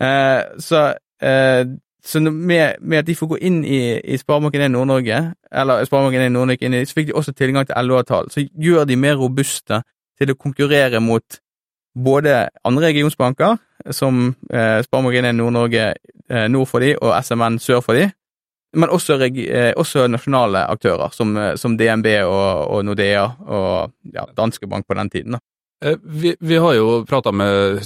Eh, 0.00 0.42
så, 0.58 0.94
eh, 1.22 1.66
så 2.04 2.20
med, 2.20 2.74
med, 2.80 2.98
at 2.98 3.06
de 3.06 3.14
får 3.14 3.26
gå 3.34 3.38
inn 3.46 3.64
i, 3.64 4.00
i 4.00 4.18
Sparebanken 4.18 4.64
1 4.66 4.72
Nord-Norge, 4.74 5.20
eller 5.52 5.84
Sparebanken 5.84 6.26
1 6.26 6.32
Nord-Norge, 6.32 6.86
så 6.86 6.98
fikk 6.98 7.10
de 7.10 7.18
også 7.18 7.32
tilgang 7.32 7.66
til 7.66 7.76
LO-avtalen. 7.86 8.30
Så 8.30 8.46
gjør 8.58 8.88
de 8.88 8.96
mer 8.96 9.20
robuste 9.20 9.82
til 10.18 10.32
å 10.32 10.38
konkurrere 10.38 11.00
mot 11.00 11.38
både 11.94 12.48
andre 12.64 12.88
regionsbanker, 12.88 13.60
som 13.90 14.32
eh, 14.52 14.80
Sparebanken 14.86 15.30
1 15.32 15.38
Nord-Norge 15.38 15.86
eh, 16.30 16.48
nord 16.48 16.70
for 16.70 16.84
de 16.84 16.94
og 16.96 17.14
SMN 17.22 17.58
sør 17.60 17.82
for 17.84 17.98
de, 17.98 18.08
men 18.72 18.88
også, 18.88 19.18
eh, 19.20 19.72
også 19.76 20.06
nasjonale 20.08 20.64
aktører 20.72 21.12
som, 21.12 21.34
som 21.60 21.76
DNB 21.76 22.06
og, 22.24 22.68
og, 22.72 22.84
Nordea 22.86 23.26
og 23.44 23.92
ja, 24.14 24.24
Danske 24.36 24.66
Bank 24.66 24.86
på 24.88 24.96
den 24.96 25.10
tiden. 25.10 25.36
da. 25.36 25.42
Eh, 25.82 25.98
vi, 26.02 26.36
vi, 26.40 26.56
har 26.56 26.74
jo 26.74 26.90
prata 27.08 27.32
med 27.32 27.82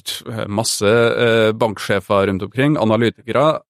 masse 0.48 0.90
eh, 1.26 1.52
banksjefer 1.52 2.26
rundt 2.26 2.42
omkring, 2.42 2.76
analytikere. 2.76 3.60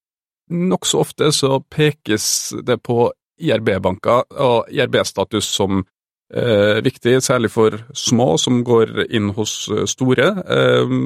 Nokså 0.50 1.02
ofte 1.02 1.32
så 1.32 1.60
pekes 1.60 2.54
det 2.66 2.80
på 2.86 3.10
IRB-banker 3.42 4.26
og 4.42 4.70
IRB-status 4.72 5.46
som 5.58 5.84
eh, 6.34 6.82
viktig, 6.84 7.20
særlig 7.22 7.50
for 7.54 7.78
små 7.94 8.34
som 8.38 8.62
går 8.64 9.06
inn 9.10 9.30
hos 9.36 9.66
store. 9.90 10.28
Eh, 10.46 10.98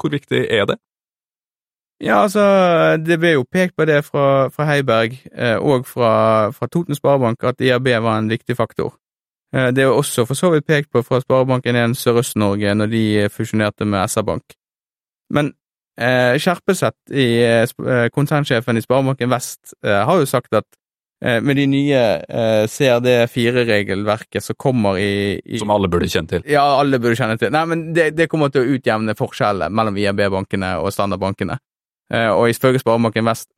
hvor 0.00 0.12
viktig 0.12 0.46
er 0.50 0.68
det? 0.72 0.80
Ja, 2.02 2.24
altså, 2.24 2.42
det 3.00 3.16
ble 3.22 3.36
jo 3.36 3.46
pekt 3.46 3.76
på 3.78 3.86
det 3.88 4.02
fra, 4.04 4.48
fra 4.52 4.66
Heiberg 4.68 5.14
eh, 5.32 5.56
og 5.56 5.86
fra, 5.86 6.50
fra 6.52 6.68
Toten 6.68 6.96
Sparebank 6.98 7.44
at 7.46 7.62
IRB 7.62 7.94
var 8.02 8.18
en 8.18 8.28
viktig 8.32 8.56
faktor. 8.58 8.96
Eh, 9.54 9.70
det 9.74 9.84
er 9.84 9.92
også 9.92 10.24
for 10.26 10.38
så 10.38 10.50
vidt 10.54 10.66
pekt 10.66 10.90
på 10.92 11.02
fra 11.06 11.20
Sparebanken1 11.22 11.94
Sørøst-Norge 11.98 12.74
når 12.74 12.90
de 12.90 13.04
fusjonerte 13.30 13.86
med 13.86 14.08
SR-Bank. 14.10 14.56
Men 15.34 15.52
eh, 15.98 16.34
Skjerpeseth, 16.42 17.12
i, 17.12 17.26
eh, 17.42 18.08
konsernsjefen 18.14 18.78
i 18.78 18.82
Sparebanken 18.82 19.30
Vest, 19.30 19.76
eh, 19.84 20.00
har 20.08 20.18
jo 20.18 20.26
sagt 20.26 20.56
at 20.58 20.66
eh, 21.22 21.38
med 21.40 21.60
de 21.60 21.66
nye 21.70 22.00
eh, 22.24 22.64
CRD4-regelverket 22.70 24.42
som 24.42 24.58
kommer 24.58 24.98
i, 24.98 25.38
i, 25.38 25.60
Som 25.62 25.70
alle 25.70 25.90
burde 25.92 26.10
kjenne 26.10 26.32
til? 26.34 26.50
Ja, 26.50 26.64
alle 26.80 26.98
burde 26.98 27.18
kjenne 27.20 27.38
til. 27.38 27.54
Nei, 27.54 27.64
men 27.70 27.86
det, 27.94 28.10
det 28.18 28.28
kommer 28.32 28.50
til 28.50 28.64
å 28.64 28.74
utjevne 28.74 29.14
forskjellene 29.18 29.70
mellom 29.70 30.02
IRB-bankene 30.02 30.74
og 30.82 30.90
standardbankene. 30.94 31.60
og 32.34 32.50
ifølge 32.50 32.82
Sparebanken 32.82 33.24
Vest 33.24 33.48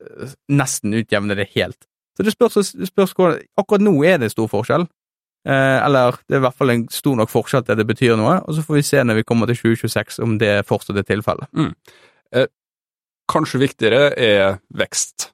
nesten 0.47 0.93
utjevne 0.93 1.35
det 1.35 1.49
helt. 1.55 1.89
Så 2.17 2.23
det 2.23 2.33
spørs, 2.33 2.71
spørs 2.89 3.13
Akkurat 3.57 3.81
nå 3.81 3.93
er 4.05 4.17
det 4.21 4.31
stor 4.31 4.47
forskjell. 4.49 4.87
Eh, 5.47 5.77
eller 5.85 6.17
det 6.27 6.35
er 6.35 6.41
i 6.41 6.45
hvert 6.45 6.59
fall 6.59 6.73
en 6.73 6.85
stor 6.91 7.15
nok 7.19 7.31
forskjell 7.31 7.63
til 7.63 7.79
det 7.79 7.87
betyr 7.87 8.17
noe, 8.19 8.41
og 8.43 8.57
så 8.57 8.65
får 8.65 8.79
vi 8.79 8.85
se 8.89 9.03
når 9.05 9.21
vi 9.21 9.27
kommer 9.29 9.47
til 9.47 9.61
2026 9.61 10.19
om 10.25 10.35
det 10.41 10.53
fortsatt 10.67 10.99
er 10.99 11.07
tilfellet. 11.07 11.47
Mm. 11.55 11.71
Eh, 12.35 12.49
kanskje 13.31 13.63
viktigere 13.63 14.11
er 14.11 14.61
vekst. 14.75 15.31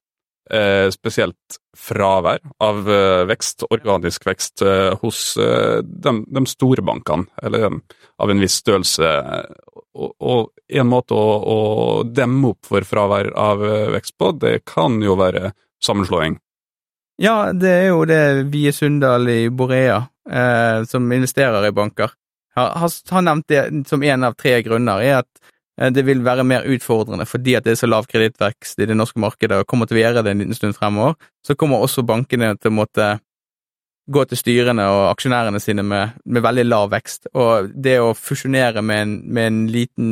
Eh, 0.54 0.90
spesielt 0.92 1.58
fravær 1.78 2.44
av 2.62 2.90
eh, 2.92 3.24
vekst, 3.26 3.66
organisk 3.74 4.28
vekst, 4.28 4.62
eh, 4.62 4.92
hos 5.02 5.38
eh, 5.42 5.80
de, 5.82 6.14
de, 6.28 6.46
store 6.52 6.84
bankene, 6.86 7.26
eller 7.42 7.80
av 8.22 8.30
en 8.32 8.44
viss 8.44 8.60
størrelse. 8.62 9.14
Og, 9.94 10.14
og 10.20 10.52
en 10.68 10.90
måte 10.90 11.18
å, 11.18 11.38
å, 11.42 11.60
demme 12.06 12.54
opp 12.54 12.70
for 12.70 12.86
fravær 12.86 13.32
av 13.40 13.64
vekst 13.96 14.18
på, 14.20 14.34
det 14.42 14.60
kan 14.70 15.00
jo 15.02 15.18
være 15.18 15.54
sammenslåing. 15.84 16.38
Ja, 17.22 17.54
det 17.54 17.70
er 17.70 17.88
jo 17.92 18.04
det 18.10 18.50
Vie 18.54 18.74
Sundal 18.74 19.30
i 19.30 19.50
Borea, 19.54 20.04
eh, 20.30 20.84
som 20.90 21.12
investerer 21.12 21.68
i 21.68 21.72
banker, 21.76 22.12
har, 22.56 22.90
har 23.12 23.26
nevnt 23.26 23.48
det 23.48 23.88
som 23.90 24.04
en 24.04 24.24
av 24.24 24.38
tre 24.38 24.60
grunner, 24.66 25.02
er 25.02 25.20
at 25.22 25.30
eh, 25.80 25.92
det 25.94 26.06
vil 26.06 26.24
være 26.26 26.46
mer 26.46 26.68
utfordrende 26.70 27.26
fordi 27.30 27.58
at 27.58 27.66
det 27.66 27.76
er 27.76 27.82
så 27.82 27.90
lav 27.90 28.08
kredittvekst 28.10 28.82
i 28.82 28.90
det 28.90 28.98
norske 28.98 29.22
markedet 29.22 29.62
og 29.62 29.70
kommer 29.70 29.90
til 29.90 30.00
å 30.00 30.04
gjøre 30.04 30.26
det 30.26 30.34
en 30.34 30.44
liten 30.44 30.58
stund 30.58 30.78
fremover. 30.78 31.18
Så 31.46 31.58
kommer 31.58 31.82
også 31.82 32.06
bankene 32.06 32.54
til 32.58 32.74
å 32.74 32.78
måtte 32.82 33.10
gå 34.14 34.26
til 34.28 34.40
styrene 34.40 34.86
og 34.92 35.04
aksjonærene 35.14 35.62
sine 35.64 35.84
med, 35.88 36.18
med 36.26 36.44
veldig 36.44 36.66
lav 36.68 36.90
vekst. 36.92 37.30
Og 37.34 37.72
det 37.74 38.00
å 38.04 38.14
fusjonere 38.18 38.84
med 38.84 39.06
en, 39.06 39.14
med 39.34 39.50
en 39.50 39.62
liten 39.72 40.10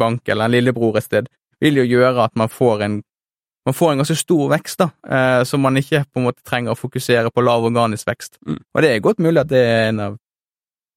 bank 0.00 0.28
eller 0.28 0.48
en 0.48 0.56
lillebror 0.56 0.98
et 0.98 1.06
sted, 1.06 1.28
vil 1.62 1.80
jo 1.80 1.86
gjøre 1.88 2.28
at 2.28 2.36
man 2.38 2.50
får 2.50 2.84
en 2.84 3.00
man 3.68 3.76
får 3.76 3.92
en 3.92 4.00
ganske 4.02 4.16
stor 4.16 4.46
vekst, 4.54 4.80
da, 4.80 4.88
eh, 5.08 5.42
så 5.44 5.60
man 5.60 5.76
ikke 5.76 6.06
på 6.08 6.22
en 6.22 6.30
måte 6.30 6.44
trenger 6.46 6.72
å 6.72 6.78
fokusere 6.78 7.32
på 7.34 7.44
lav 7.44 7.66
organisk 7.68 8.08
vekst. 8.08 8.40
Mm. 8.46 8.62
Og 8.62 8.82
det 8.84 8.94
er 8.94 9.04
godt 9.04 9.20
mulig 9.20 9.44
at 9.44 9.52
det 9.52 9.60
er 9.66 9.84
en 9.90 10.02
av 10.06 10.16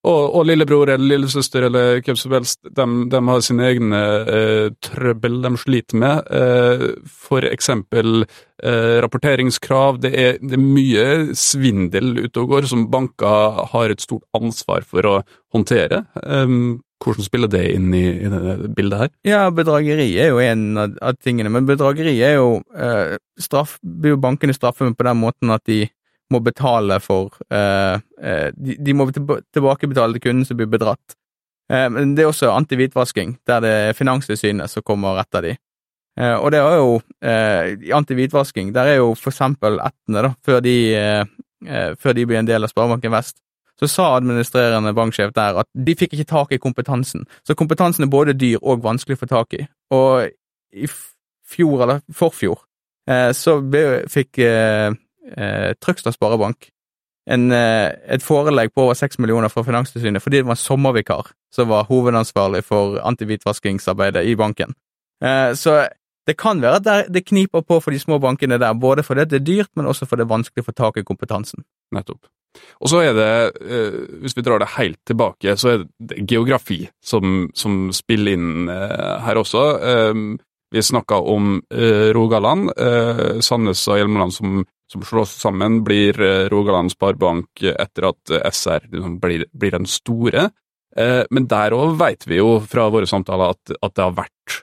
og, 0.02 0.22
og, 0.34 0.46
lillebror 0.50 0.90
eller 0.90 1.12
lillesøster 1.12 1.68
eller 1.68 2.00
hvem 2.02 2.18
som 2.18 2.34
helst, 2.34 2.58
de, 2.66 2.86
de 3.12 3.20
har 3.28 3.44
sine 3.46 3.68
egne 3.68 4.00
eh, 4.34 4.70
trøbbel 4.82 5.36
de 5.44 5.52
sliter 5.62 6.00
med. 6.02 6.32
Eh, 6.34 6.86
for 7.06 7.46
eksempel 7.46 8.24
eh, 8.24 8.98
rapporteringskrav. 9.06 10.00
Det 10.02 10.12
er, 10.18 10.40
det 10.42 10.58
er, 10.58 10.64
mye 10.64 11.36
svindel 11.38 12.16
ute 12.24 12.42
og 12.42 12.56
går 12.56 12.72
som 12.72 12.88
banker 12.90 13.62
har 13.76 13.94
et 13.94 14.02
stort 14.02 14.26
ansvar 14.38 14.88
for 14.90 15.06
å 15.06 15.16
håndtere. 15.54 16.02
Hvordan 17.02 17.26
spiller 17.26 17.50
det 17.50 17.64
inn 17.74 17.94
i, 17.98 18.04
i 18.22 18.30
det 18.30 18.70
bildet 18.78 19.00
her? 19.00 19.14
Ja, 19.26 19.40
bedrageri 19.50 20.10
er 20.22 20.30
jo 20.30 20.42
en 20.44 20.68
av, 20.78 20.94
av 21.02 21.18
tingene, 21.18 21.50
men 21.50 21.66
bedrageri 21.66 22.14
er 22.22 22.36
jo 22.38 22.60
eh, 22.78 23.16
straff, 23.42 23.80
blir 23.82 24.16
jo 24.16 24.22
bankene 24.22 24.54
straffet 24.54 24.94
på 24.98 25.08
den 25.08 25.18
måten 25.22 25.54
at 25.54 25.66
de 25.70 25.86
må 26.32 26.40
betale 26.46 27.00
for 27.04 27.34
eh, 27.52 27.98
eh 28.22 28.52
de, 28.56 28.78
de, 28.78 28.94
må 28.96 29.10
tilbakebetale 29.12 30.16
til 30.16 30.24
kunden 30.28 30.48
som 30.48 30.60
blir 30.60 30.70
bedratt. 30.72 31.18
Eh, 31.72 31.88
men 31.90 32.16
det 32.16 32.26
er 32.26 32.32
også 32.32 32.52
antihvitvasking, 32.54 33.38
der 33.48 33.62
det 33.64 33.74
er 33.74 33.98
Finanstilsynet 33.98 34.72
som 34.72 34.84
kommer 34.86 35.20
etter 35.22 35.48
de. 35.48 35.54
Eh, 36.20 36.36
og 36.36 36.52
det 36.52 36.60
er 36.60 36.80
jo 36.80 36.98
eh, 37.24 37.94
antihvitvasking, 37.98 38.74
der 38.76 38.94
er 38.94 39.00
jo 39.00 39.14
for 39.16 39.32
eksempel 39.32 39.80
Etne, 39.80 40.28
da, 40.28 40.34
før 40.46 40.60
de, 40.64 40.76
før 42.02 42.16
de 42.18 42.26
blir 42.26 42.42
en 42.42 42.48
del 42.50 42.66
av 42.66 42.72
Sparebanken 42.72 43.14
Vest, 43.14 43.38
så 43.82 43.90
sa 43.90 44.10
administrerende 44.18 44.94
banksjef 44.94 45.34
der 45.34 45.62
at 45.64 45.70
de 45.74 45.96
fikk 45.98 46.14
ikke 46.16 46.30
tak 46.30 46.52
i 46.54 46.62
kompetansen. 46.62 47.26
Så 47.48 47.58
kompetansen 47.58 48.06
er 48.06 48.12
både 48.14 48.38
dyr 48.38 48.62
og 48.62 48.84
vanskelig 48.86 49.18
å 49.18 49.24
få 49.24 49.30
tak 49.32 49.56
i. 49.58 49.66
Og 49.98 50.30
i 50.72 50.90
fjor, 51.52 51.82
eller 51.82 52.04
forfjor, 52.16 52.62
eh, 53.10 53.32
så 53.36 53.58
ble, 53.66 54.04
fikk 54.12 54.40
eh, 54.46 54.94
eh, 55.34 55.72
Trøgstad 55.82 56.16
Sparebank 56.16 56.70
en, 57.30 57.52
eh, 57.52 57.92
et 58.08 58.24
forelegg 58.24 58.74
på 58.74 58.88
over 58.88 58.98
seks 58.98 59.20
millioner 59.22 59.52
fra 59.54 59.64
Finanstilsynet 59.64 60.24
fordi 60.24 60.42
det 60.42 60.50
var 60.50 60.60
sommervikar 60.60 61.32
som 61.54 61.70
var 61.70 61.88
hovedansvarlig 61.90 62.64
for 62.66 63.00
antihvitvaskingsarbeidet 63.06 64.26
i 64.26 64.36
banken. 64.36 64.74
Eh, 65.24 65.54
så 65.54 65.88
det 66.28 66.38
kan 66.38 66.62
være 66.62 66.82
at 66.82 67.14
det 67.14 67.26
kniper 67.26 67.62
på 67.62 67.80
for 67.82 67.92
de 67.92 68.00
små 68.00 68.20
bankene 68.22 68.60
der, 68.62 68.74
både 68.74 69.04
fordi 69.04 69.26
det 69.26 69.42
er 69.42 69.46
dyrt, 69.46 69.70
men 69.76 69.86
også 69.86 70.06
fordi 70.06 70.22
det 70.22 70.30
er 70.30 70.36
vanskelig 70.36 70.64
å 70.64 70.70
få 70.70 70.76
tak 70.78 70.98
i 70.98 71.06
kompetansen. 71.06 71.66
Nettopp. 71.92 72.30
Og 72.82 72.90
så 72.90 73.02
er 73.06 73.14
det, 73.16 73.34
eh, 73.62 73.98
hvis 74.24 74.36
vi 74.38 74.44
drar 74.46 74.62
det 74.62 74.74
helt 74.76 75.00
tilbake, 75.08 75.56
så 75.58 75.74
er 75.74 75.84
det 76.00 76.26
geografi 76.30 76.84
som, 77.04 77.50
som 77.54 77.92
spiller 77.96 78.38
inn 78.38 78.72
eh, 78.72 79.18
her 79.26 79.40
også. 79.42 79.66
Eh, 79.92 80.24
vi 80.72 80.80
snakka 80.80 81.18
om 81.28 81.58
Rogaland. 82.16 82.70
Sandnes 83.44 83.82
og 83.92 83.98
Hjelmeland 84.00 84.32
som, 84.32 84.62
som 84.88 85.02
slås 85.04 85.34
sammen, 85.36 85.82
blir 85.84 86.16
Rogaland 86.48 86.94
Sparebank 86.94 87.60
etter 87.68 88.08
at 88.08 88.32
SR 88.56 88.86
liksom 88.86 89.18
blir, 89.20 89.44
blir, 89.52 89.76
den 89.76 89.90
store. 89.92 90.46
Men 90.96 91.50
der 91.52 91.76
òg 91.76 91.98
vet 92.00 92.24
vi 92.24 92.40
jo 92.40 92.54
fra 92.64 92.88
våre 92.88 93.04
samtaler 93.04 93.52
at, 93.52 93.74
at 93.84 93.98
det 94.00 94.06
har 94.06 94.16
vært 94.22 94.62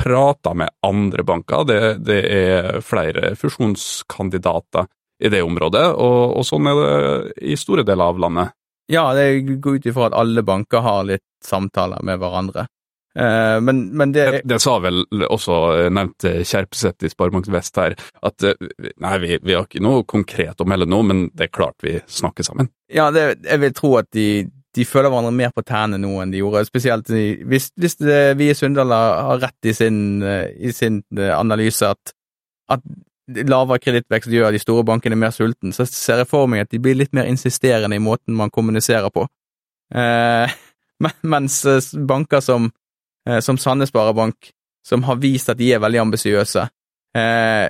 prata 0.00 0.54
med 0.56 0.72
andre 0.88 1.28
banker. 1.28 1.68
Det, 1.68 1.80
det 2.08 2.20
er 2.38 2.80
flere 2.80 3.34
fusjonskandidater 3.36 4.88
i 5.20 5.30
det 5.32 5.42
området, 5.44 5.86
og, 5.92 6.36
og, 6.38 6.44
sånn 6.48 6.68
er 6.70 6.80
det 6.80 7.46
i 7.52 7.56
store 7.60 7.84
deler 7.86 8.12
av 8.12 8.20
landet. 8.22 8.56
Ja, 8.90 9.10
det 9.14 9.58
går 9.62 9.78
ut 9.78 9.86
ifra 9.86 10.08
at 10.08 10.18
alle 10.18 10.42
banker 10.42 10.82
har 10.82 11.04
litt 11.06 11.26
samtaler 11.46 12.02
med 12.06 12.18
hverandre. 12.22 12.66
Eh, 13.18 13.60
men, 13.60 13.88
men 13.96 14.12
det, 14.12 14.24
det, 14.30 14.40
det 14.44 14.58
sa 14.62 14.76
vel 14.82 15.02
også 15.26 15.56
nevnt 15.90 16.22
nevnte 16.22 16.46
Kjerpseth 16.46 17.06
i 17.06 17.10
Sparebank 17.10 17.48
Vest 17.50 17.78
her, 17.80 17.96
at 18.22 18.46
eh, 18.46 18.70
nei, 19.02 19.16
vi, 19.22 19.38
vi, 19.42 19.56
har 19.56 19.66
ikke 19.66 19.82
noe 19.82 20.06
konkret 20.08 20.62
å 20.62 20.68
melde 20.68 20.88
nå, 20.90 21.02
men 21.06 21.26
det 21.34 21.48
er 21.48 21.54
klart 21.54 21.82
vi 21.86 21.98
snakker 22.06 22.46
sammen. 22.46 22.70
Ja, 22.92 23.10
det, 23.14 23.42
jeg 23.46 23.62
vil 23.64 23.74
tro 23.74 23.92
at 23.98 24.10
de, 24.14 24.28
de 24.76 24.86
føler 24.86 25.10
hverandre 25.10 25.34
mer 25.34 25.54
på 25.54 25.66
tærne 25.66 25.98
nå 25.98 26.12
enn 26.22 26.34
de 26.34 26.42
gjorde. 26.42 26.64
Spesielt 26.70 27.10
hvis, 27.10 27.70
hvis 27.78 27.98
vi 28.38 28.50
i 28.50 28.56
Sunndal 28.58 28.94
har 28.94 29.42
rett 29.42 29.70
i 29.70 29.74
sin, 29.74 30.22
i 30.22 30.74
sin 30.74 31.02
analyse 31.34 31.90
at, 31.90 32.14
at 32.70 32.86
lavere 33.48 33.80
kredittvekst 33.82 34.32
gjør 34.32 34.54
de 34.54 34.60
store 34.62 34.84
bankene 34.86 35.18
mer 35.18 35.34
sulten, 35.34 35.74
så 35.76 35.86
ser 35.88 36.22
jeg 36.22 36.30
for 36.30 36.50
meg 36.50 36.64
at 36.64 36.72
de 36.72 36.80
blir 36.82 36.98
litt 36.98 37.12
mer 37.16 37.28
insisterende 37.30 37.96
i 37.96 38.02
måten 38.02 38.36
man 38.36 38.52
kommuniserer 38.52 39.12
på. 39.14 39.26
Eh, 39.94 40.56
mens 41.34 41.64
eh, 41.64 41.92
banker 42.06 42.40
som, 42.44 42.70
eh, 43.28 43.40
som 43.40 43.58
Sandnes 43.58 43.92
Sparebank, 43.92 44.52
som 44.86 45.04
har 45.04 45.20
vist 45.20 45.50
at 45.52 45.60
de 45.60 45.72
er 45.74 45.82
veldig 45.82 46.02
ambisiøse, 46.06 46.66
eh, 47.16 47.68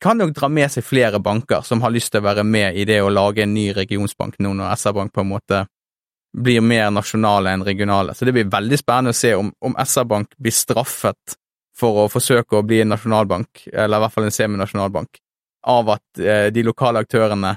kan 0.00 0.18
nok 0.18 0.34
dra 0.34 0.48
med 0.48 0.70
seg 0.70 0.86
flere 0.86 1.18
banker 1.18 1.64
som 1.66 1.82
har 1.82 1.90
lyst 1.90 2.12
til 2.12 2.22
å 2.22 2.28
være 2.28 2.44
med 2.46 2.76
i 2.78 2.84
det 2.86 3.00
å 3.02 3.10
lage 3.10 3.42
en 3.42 3.54
ny 3.54 3.72
regionsbank 3.74 4.38
nå 4.38 4.52
når 4.54 4.76
SR-Bank 4.76 5.12
på 5.14 5.24
en 5.24 5.32
måte 5.32 5.64
blir 6.38 6.62
mer 6.62 6.90
nasjonale 6.94 7.50
enn 7.56 7.64
regionale. 7.66 8.14
Så 8.14 8.28
det 8.28 8.34
blir 8.36 8.50
veldig 8.52 8.78
spennende 8.78 9.14
å 9.14 9.18
se 9.18 9.32
om, 9.34 9.50
om 9.64 9.74
SR-Bank 9.74 10.36
blir 10.38 10.54
straffet 10.54 11.38
for 11.78 12.04
å 12.04 12.10
forsøke 12.10 12.58
å 12.58 12.66
bli 12.66 12.82
en 12.82 12.92
nasjonalbank, 12.94 13.68
eller 13.72 13.98
i 13.98 14.04
hvert 14.04 14.14
fall 14.14 14.28
en 14.28 14.34
seminasjonalbank, 14.34 15.20
av 15.68 15.94
at 15.94 16.22
eh, 16.22 16.48
de 16.54 16.64
lokale 16.66 17.02
aktørene 17.04 17.54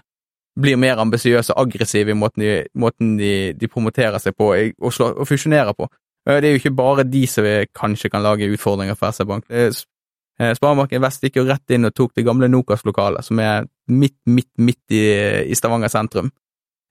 blir 0.61 0.77
mer 0.79 0.99
ambisiøse 0.99 1.53
og 1.55 1.63
aggressive 1.63 2.11
i 2.11 2.17
måten, 2.17 2.43
de, 2.43 2.55
måten 2.75 3.15
de, 3.19 3.33
de, 3.57 3.69
promoterer 3.71 4.19
seg 4.19 4.35
på 4.37 4.51
og, 4.51 4.91
slå, 4.93 5.13
og, 5.15 5.27
fusjonerer 5.29 5.75
på. 5.77 5.87
Eh, 6.27 6.41
det 6.41 6.49
er 6.49 6.55
jo 6.55 6.61
ikke 6.61 6.75
bare 6.81 7.07
de 7.07 7.23
som 7.29 7.47
kanskje 7.77 8.11
kan 8.11 8.25
lage 8.25 8.49
utfordringer 8.51 8.99
for 8.99 9.15
SR-Bank. 9.15 9.47
Eh, 9.49 9.71
Sparebanken 10.57 11.03
Vest 11.03 11.23
gikk 11.23 11.37
jo 11.37 11.47
rett 11.47 11.73
inn 11.75 11.85
og 11.85 11.93
tok 11.93 12.15
det 12.17 12.25
gamle 12.25 12.49
Nokas-lokalet, 12.49 13.25
som 13.27 13.39
er 13.43 13.67
midt, 13.93 14.17
midt, 14.25 14.49
midt 14.57 14.95
i, 14.97 15.03
i 15.51 15.57
Stavanger 15.57 15.91
sentrum. 15.91 16.31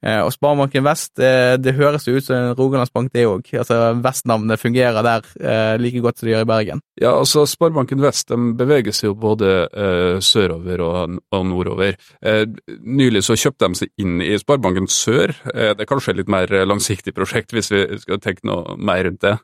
Eh, 0.00 0.20
og 0.24 0.32
Sparebanken 0.32 0.84
Vest, 0.86 1.12
eh, 1.20 1.56
det 1.60 1.74
høres 1.76 2.06
jo 2.08 2.16
ut 2.16 2.24
som 2.24 2.36
en 2.36 2.54
rogalandsbank 2.56 3.10
det 3.12 3.26
òg. 3.28 3.50
Altså, 3.60 3.78
Vest-navnet 4.00 4.60
fungerer 4.60 5.04
der 5.04 5.26
eh, 5.40 5.74
like 5.80 6.00
godt 6.00 6.20
som 6.20 6.28
det 6.28 6.34
gjør 6.34 6.46
i 6.46 6.50
Bergen. 6.50 6.82
Ja, 7.00 7.12
altså 7.18 7.44
Sparebanken 7.48 8.00
Vest 8.00 8.32
de 8.32 8.38
beveger 8.56 8.96
seg 8.96 9.10
jo 9.10 9.18
både 9.20 9.52
eh, 9.68 10.16
sørover 10.24 10.84
og, 10.86 11.20
og 11.36 11.46
nordover. 11.50 12.00
Eh, 12.24 12.46
nylig 12.80 13.24
så 13.26 13.36
kjøpte 13.36 13.68
de 13.68 13.82
seg 13.82 13.92
inn 14.00 14.24
i 14.24 14.32
Sparebanken 14.40 14.88
Sør. 14.90 15.34
Eh, 15.52 15.74
det 15.76 15.84
er 15.84 15.92
kanskje 15.92 16.14
et 16.14 16.22
litt 16.22 16.32
mer 16.32 16.56
langsiktig 16.64 17.14
prosjekt, 17.16 17.52
hvis 17.52 17.72
vi 17.74 17.84
skal 18.00 18.24
tenke 18.24 18.48
noe 18.48 18.78
mer 18.80 19.04
rundt 19.04 19.24
det. 19.26 19.36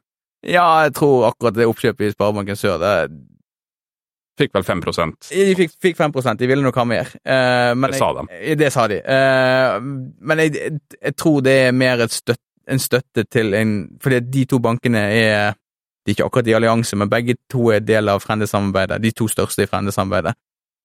Ja, 0.47 0.87
jeg 0.87 0.95
tror 0.97 1.27
akkurat 1.31 1.57
det 1.57 1.67
oppkjøpet 1.69 2.09
i 2.09 2.15
Sparebanken 2.15 2.59
Sør, 2.59 2.81
det 2.81 2.93
Fikk 4.37 4.53
vel 4.53 4.65
5% 4.69 5.31
De 5.33 5.55
fikk, 5.57 5.77
fikk 5.81 5.97
5 5.97 6.13
de 6.37 6.49
ville 6.49 6.65
nok 6.65 6.77
ha 6.77 6.85
mer. 6.85 7.13
Eh, 7.25 7.73
men 7.75 7.91
Det 7.91 7.99
sa 7.99 8.13
de. 8.13 8.25
Jeg, 8.37 8.59
det 8.61 8.73
sa 8.73 8.87
de. 8.89 8.99
Eh, 9.01 9.77
men 10.21 10.43
jeg, 10.45 10.81
jeg, 11.01 11.17
tror 11.17 11.41
det 11.45 11.55
er 11.69 11.73
mer 11.73 12.07
støtt, 12.13 12.43
en 12.69 12.83
støtte 12.83 13.25
til 13.31 13.55
en 13.55 13.77
Fordi 14.03 14.21
de 14.21 14.45
to 14.45 14.59
bankene 14.59 14.99
er 14.99 15.55
De 16.05 16.13
er 16.13 16.17
ikke 16.17 16.27
akkurat 16.27 16.49
i 16.51 16.55
allianse, 16.55 16.97
men 16.97 17.11
begge 17.11 17.35
to 17.51 17.71
er 17.75 17.81
del 17.81 18.09
av 18.09 18.21
Frende-samarbeidet. 18.23 19.01
De 19.03 19.11
to 19.11 19.27
største 19.29 19.65
i 19.65 19.67
Frende-samarbeidet. 19.67 20.37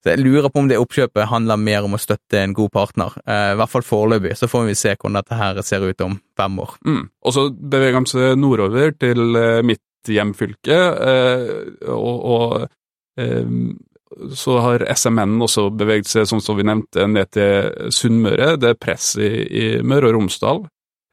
Så 0.01 0.15
jeg 0.15 0.23
lurer 0.23 0.49
på 0.49 0.63
om 0.63 0.69
det 0.69 0.79
oppkjøpet 0.81 1.29
handler 1.29 1.59
mer 1.61 1.85
om 1.85 1.93
å 1.93 2.01
støtte 2.01 2.39
en 2.41 2.55
god 2.57 2.71
partner. 2.73 3.13
Eh, 3.21 3.51
I 3.53 3.59
hvert 3.59 3.69
fall 3.69 3.85
foreløpig. 3.85 4.33
Så 4.39 4.49
får 4.49 4.65
vi 4.71 4.77
se 4.79 4.95
hvordan 4.95 5.19
dette 5.19 5.37
her 5.37 5.61
ser 5.61 5.85
ut 5.85 6.01
om 6.01 6.17
fem 6.37 6.57
år. 6.63 6.73
Mm. 6.87 7.03
Og 7.21 7.35
så 7.35 7.43
beveger 7.53 8.01
vi 8.01 8.13
seg 8.15 8.39
nordover 8.41 8.95
til 8.97 9.37
eh, 9.37 9.61
mitt 9.61 10.09
hjemfylke, 10.09 10.77
eh, 11.05 11.51
og, 11.93 12.25
og 12.33 12.55
så 14.35 14.57
har 14.59 14.85
SMN 14.91 15.37
også 15.41 15.69
beveget 15.73 16.09
seg, 16.11 16.27
sånn 16.27 16.43
som 16.43 16.57
vi 16.59 16.65
nevnte, 16.67 17.07
ned 17.07 17.31
til 17.31 17.91
Sunnmøre. 17.95 18.55
Det 18.59 18.73
er 18.73 18.81
press 18.81 19.13
i, 19.19 19.31
i 19.47 19.65
Møre 19.87 20.11
og 20.11 20.17
Romsdal. 20.17 20.65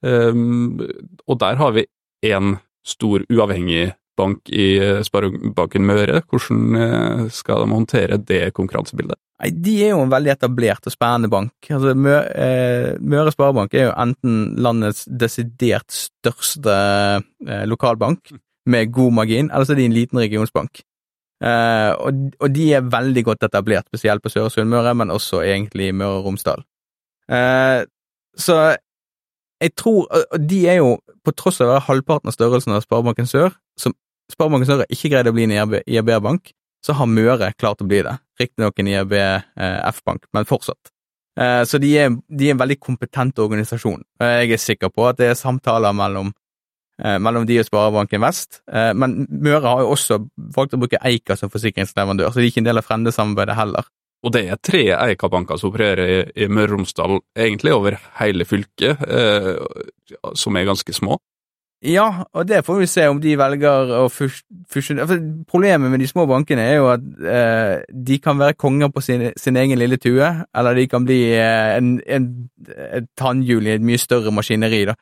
Um, 0.03 0.79
og 1.27 1.39
der 1.41 1.59
har 1.59 1.73
vi 1.75 1.87
én 2.27 2.57
stor 2.87 3.25
uavhengig 3.31 3.93
bank 4.19 4.51
i 4.51 4.67
Sparebanken 5.07 5.87
Møre. 5.87 6.23
Hvordan 6.27 6.79
eh, 6.83 7.25
skal 7.35 7.63
de 7.63 7.75
håndtere 7.75 8.19
det 8.19 8.41
konkurransebildet? 8.57 9.19
Nei, 9.39 9.53
De 9.55 9.75
er 9.85 9.93
jo 9.93 10.03
en 10.03 10.13
veldig 10.13 10.33
etablert 10.35 10.89
og 10.89 10.95
spennende 10.95 11.31
bank. 11.31 11.55
Altså, 11.71 11.95
Møre, 11.95 12.25
eh, 12.35 12.91
Møre 12.99 13.35
Sparebank 13.35 13.77
er 13.77 13.89
jo 13.89 13.95
enten 13.95 14.41
landets 14.59 15.05
desidert 15.07 15.95
største 15.95 16.75
eh, 17.47 17.65
lokalbank 17.71 18.35
med 18.69 18.91
god 18.93 19.15
margin, 19.23 19.53
eller 19.53 19.65
så 19.65 19.77
er 19.77 19.83
de 19.83 19.89
en 19.89 19.97
liten 19.97 20.21
regionsbank. 20.21 20.83
Uh, 21.39 21.95
og, 22.03 22.25
og, 22.43 22.49
de 22.51 22.65
er 22.75 22.87
veldig 22.91 23.23
godt 23.29 23.45
etablert, 23.47 23.87
spesielt 23.87 24.25
på 24.25 24.33
Søre 24.33 24.51
Sunnmøre, 24.51 24.95
men 24.99 25.13
også 25.15 25.45
egentlig 25.47 25.93
i 25.93 25.95
Møre 25.95 26.19
og 26.19 26.27
Romsdal. 26.27 26.65
Uh, 27.31 27.87
så 28.39 28.77
jeg 29.59 29.73
tror 29.75 30.07
Og 30.33 30.45
de 30.49 30.59
er 30.71 30.77
jo, 30.79 30.93
på 31.27 31.35
tross 31.35 31.59
av 31.61 31.67
å 31.67 31.73
være 31.73 31.87
halvparten 31.89 32.31
av 32.31 32.35
størrelsen 32.37 32.77
av 32.77 32.85
Sparebanken 32.85 33.27
Sør, 33.27 33.57
som 33.79 33.95
Sparebanken 34.31 34.69
Sør 34.69 34.83
har 34.85 34.95
ikke 34.95 35.11
greid 35.11 35.31
å 35.31 35.35
bli 35.35 35.49
en 35.49 35.57
IRB-bank, 35.57 36.53
så 36.85 36.95
har 36.95 37.11
Møre 37.11 37.51
klart 37.59 37.83
å 37.83 37.89
bli 37.89 38.05
det. 38.07 38.15
Riktignok 38.39 38.79
en 38.79 38.91
IRB-F-bank, 38.93 40.23
eh, 40.23 40.31
men 40.35 40.47
fortsatt. 40.47 40.93
Så 41.39 41.79
de 41.79 41.91
er, 41.95 42.15
de 42.35 42.49
er, 42.49 42.55
en 42.55 42.59
veldig 42.59 42.77
kompetent 42.83 43.39
organisasjon. 43.39 44.01
Jeg 44.23 44.55
er 44.55 44.63
sikker 44.63 44.91
på 44.91 45.05
at 45.07 45.21
det 45.21 45.29
er 45.31 45.37
samtaler 45.39 45.95
mellom 45.95 46.31
Eh, 46.31 46.38
mellom 46.99 47.47
de 47.47 47.61
og 47.61 47.69
Sparebanken 47.69 48.23
Vest. 48.25 48.61
Eh, 48.73 48.91
men 48.99 49.23
Møre 49.31 49.63
har 49.67 49.85
jo 49.85 49.95
også 49.95 50.19
valgt 50.57 50.75
å 50.75 50.81
bruke 50.83 51.01
Eika 51.07 51.37
som 51.39 51.53
forsikringsleverandør, 51.53 52.33
så 52.33 52.41
de 52.41 52.49
er 52.49 52.53
ikke 52.53 52.65
en 52.65 52.71
del 52.71 52.81
av 52.81 52.89
Frende-samarbeidet 52.89 53.59
heller. 53.59 53.89
Og 54.27 54.35
det 54.35 54.49
er 54.51 54.59
tre 54.59 54.83
Eika-banker 54.97 55.61
som 55.61 55.71
opererer 55.71 56.33
i, 56.35 56.49
Møre 56.51 56.73
og 56.73 56.81
Romsdal, 56.81 57.21
egentlig 57.39 57.75
over 57.77 57.99
hele 58.19 58.47
fylket, 58.49 59.05
eh, 59.07 60.25
som 60.35 60.59
er 60.59 60.67
ganske 60.67 60.95
små. 60.97 61.21
Ja, 61.87 62.25
og 62.35 62.49
det 62.49 62.65
får 62.67 62.81
vi 62.81 62.87
se 62.91 63.05
om 63.07 63.21
de 63.23 63.37
velger 63.39 63.93
å 64.01 64.09
fusjonere. 64.11 65.21
Problemet 65.47 65.93
med 65.93 66.01
de 66.03 66.09
små 66.11 66.25
bankene 66.27 66.65
er 66.67 66.81
jo 66.81 66.89
at 66.91 67.05
eh, 67.23 67.75
de 67.95 68.17
kan 68.19 68.41
være 68.41 68.59
konger 68.59 68.91
på 68.91 69.03
sin, 69.07 69.29
sin, 69.39 69.57
egen 69.57 69.79
lille 69.79 70.01
tue, 70.03 70.27
eller 70.27 70.75
de 70.75 70.89
kan 70.91 71.07
bli 71.07 71.21
eh, 71.37 71.77
en, 71.77 72.01
en, 72.03 72.27
et 72.75 73.07
tannhjul 73.15 73.71
i 73.71 73.77
et 73.77 73.87
mye 73.87 74.01
større 74.03 74.35
maskineri. 74.35 74.89
da. 74.91 74.99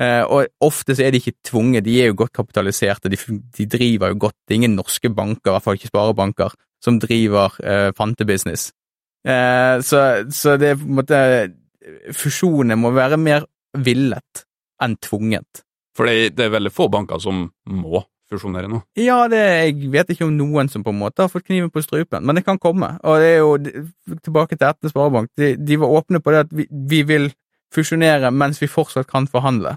Eh, 0.00 0.22
og 0.24 0.48
ofte 0.64 0.96
så 0.96 1.04
er 1.04 1.12
de 1.12 1.20
ikke 1.20 1.36
tvunget, 1.44 1.84
de 1.84 1.98
er 2.00 2.10
jo 2.10 2.18
godt 2.22 2.32
kapitaliserte, 2.32 3.10
de, 3.12 3.18
de 3.56 3.66
driver 3.68 4.14
jo 4.14 4.20
godt. 4.26 4.36
Det 4.46 4.54
er 4.54 4.62
ingen 4.62 4.76
norske 4.78 5.10
banker, 5.12 5.50
i 5.50 5.54
hvert 5.54 5.66
fall 5.66 5.76
ikke 5.76 5.90
sparebanker, 5.92 6.54
som 6.80 7.00
driver 7.02 7.58
eh, 7.60 7.90
fantebusiness. 7.96 8.70
Eh, 9.28 9.80
så, 9.84 10.04
så 10.32 10.56
det 10.60 10.72
er 10.72 10.78
på 10.80 10.88
en 10.88 11.00
måte 11.02 11.24
Fusjoner 12.14 12.76
må 12.76 12.90
være 12.92 13.16
mer 13.20 13.44
villet 13.80 14.42
enn 14.84 14.96
tvunget. 15.00 15.62
For 15.96 16.08
det, 16.08 16.34
det 16.36 16.46
er 16.46 16.52
veldig 16.54 16.72
få 16.72 16.88
banker 16.92 17.20
som 17.20 17.46
må 17.68 18.02
fusjonere 18.30 18.70
nå? 18.70 18.80
Ja, 19.00 19.24
det, 19.30 19.40
jeg 19.40 19.90
vet 19.92 20.12
ikke 20.14 20.28
om 20.28 20.36
noen 20.36 20.70
som 20.70 20.84
på 20.86 20.92
en 20.94 21.00
måte 21.00 21.24
har 21.24 21.32
fått 21.32 21.48
kniven 21.48 21.72
på 21.72 21.82
strupen, 21.84 22.24
men 22.26 22.38
det 22.38 22.44
kan 22.46 22.60
komme. 22.62 22.92
Og 23.02 23.20
det 23.20 23.30
er 23.32 23.40
jo 23.40 24.16
tilbake 24.22 24.56
til 24.56 24.68
Etne 24.68 24.92
Sparebank, 24.92 25.32
de, 25.40 25.54
de, 25.58 25.78
var 25.80 25.96
åpne 26.00 26.22
på 26.22 26.34
det 26.34 26.44
at 26.46 26.52
vi, 26.54 26.68
vi 26.70 27.02
vil 27.08 27.30
fusjonere 27.74 28.30
mens 28.34 28.60
vi 28.62 28.70
fortsatt 28.70 29.10
kan 29.10 29.28
forhandle. 29.30 29.76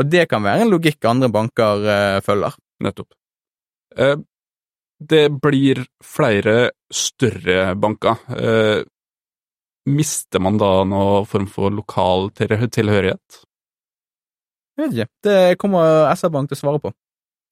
Og 0.00 0.08
det 0.08 0.26
kan 0.30 0.44
være 0.44 0.64
en 0.64 0.72
logikk 0.72 1.04
andre 1.08 1.28
banker 1.32 1.88
eh, 1.94 2.20
følger. 2.24 2.56
Nettopp. 2.82 3.12
Eh, 3.98 4.16
det 5.02 5.26
blir 5.42 5.82
flere 6.04 6.70
større 6.92 7.74
banker. 7.76 8.22
Eh, 8.36 8.82
mister 9.90 10.42
man 10.42 10.58
da 10.60 10.72
noen 10.88 11.26
form 11.28 11.48
for 11.50 11.74
lokal 11.74 12.30
tilhørighet? 12.38 13.42
Jeg 14.78 14.86
vet 14.86 14.94
ikke. 14.94 15.10
Det 15.26 15.38
kommer 15.60 16.08
SR-Bank 16.14 16.50
til 16.50 16.58
å 16.58 16.62
svare 16.62 16.82
på. 16.82 16.92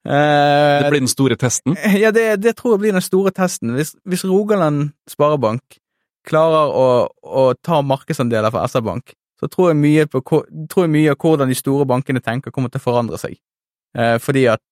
Eh, 0.09 0.81
det 0.81 0.93
blir 0.95 1.03
den 1.05 1.13
store 1.13 1.37
testen? 1.37 1.77
Ja, 2.03 2.13
det, 2.15 2.41
det, 2.41 2.57
tror 2.57 2.75
jeg 2.75 2.85
blir 2.87 2.97
den 2.97 3.05
store 3.05 3.33
testen. 3.37 3.75
Hvis, 3.77 3.93
hvis 4.09 4.25
Rogaland 4.25 4.95
Sparebank 5.11 5.81
klarer 6.29 6.73
å, 6.73 6.89
å 7.09 7.45
ta 7.61 7.81
markedsandeler 7.85 8.53
for 8.53 8.65
SR-Bank, 8.65 9.15
så 9.41 9.49
tror 9.49 9.71
jeg, 9.71 9.81
mye 9.81 10.07
på, 10.11 10.21
tror 10.71 10.87
jeg 10.87 10.93
mye 10.93 11.15
av 11.15 11.21
hvordan 11.21 11.49
de 11.51 11.57
store 11.57 11.87
bankene 11.89 12.23
tenker, 12.25 12.53
kommer 12.53 12.73
til 12.73 12.83
å 12.83 12.85
forandre 12.85 13.21
seg. 13.21 13.39
Eh, 13.97 14.17
fordi 14.23 14.45
at 14.53 14.63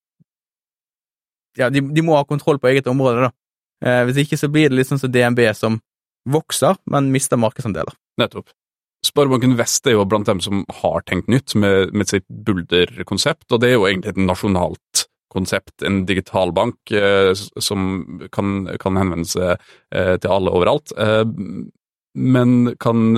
ja, 1.59 1.71
de, 1.73 1.83
de, 1.83 2.05
må 2.05 2.15
ha 2.19 2.27
kontroll 2.29 2.61
på 2.63 2.71
eget 2.71 2.91
område, 2.91 3.29
da. 3.29 3.33
Eh, 3.85 4.05
hvis 4.09 4.23
ikke 4.25 4.39
så 4.39 4.51
blir 4.53 4.71
det 4.71 4.79
litt 4.79 4.91
sånn 4.91 5.01
som 5.01 5.13
DNB, 5.13 5.43
som 5.57 5.81
vokser, 6.29 6.77
men 6.93 7.11
mister 7.15 7.41
markedsandeler. 7.41 7.97
Nettopp. 8.21 8.53
Sparebanken 9.07 9.55
Vest 9.59 9.87
er 9.87 9.95
jo 9.95 10.07
blant 10.11 10.27
dem 10.27 10.41
som 10.43 10.65
har 10.81 11.05
tenkt 11.07 11.31
nytt 11.31 11.55
med, 11.55 11.95
med 11.95 12.11
sitt 12.11 12.27
Bulder-konsept, 12.29 13.47
og 13.53 13.63
det 13.63 13.71
er 13.71 13.79
jo 13.79 13.87
egentlig 13.87 14.17
et 14.17 14.21
nasjonalt 14.21 15.05
konsept, 15.33 15.83
en 15.87 16.03
digital 16.09 16.53
bank 16.57 16.91
eh, 16.91 17.33
som 17.37 18.21
kan, 18.35 18.65
kan, 18.81 18.99
henvende 18.99 19.29
seg 19.29 19.55
eh, 19.95 20.15
til 20.19 20.35
alle 20.35 20.55
overalt. 20.57 20.95
Eh, 20.99 21.25
men 22.19 22.55
kan 22.83 23.13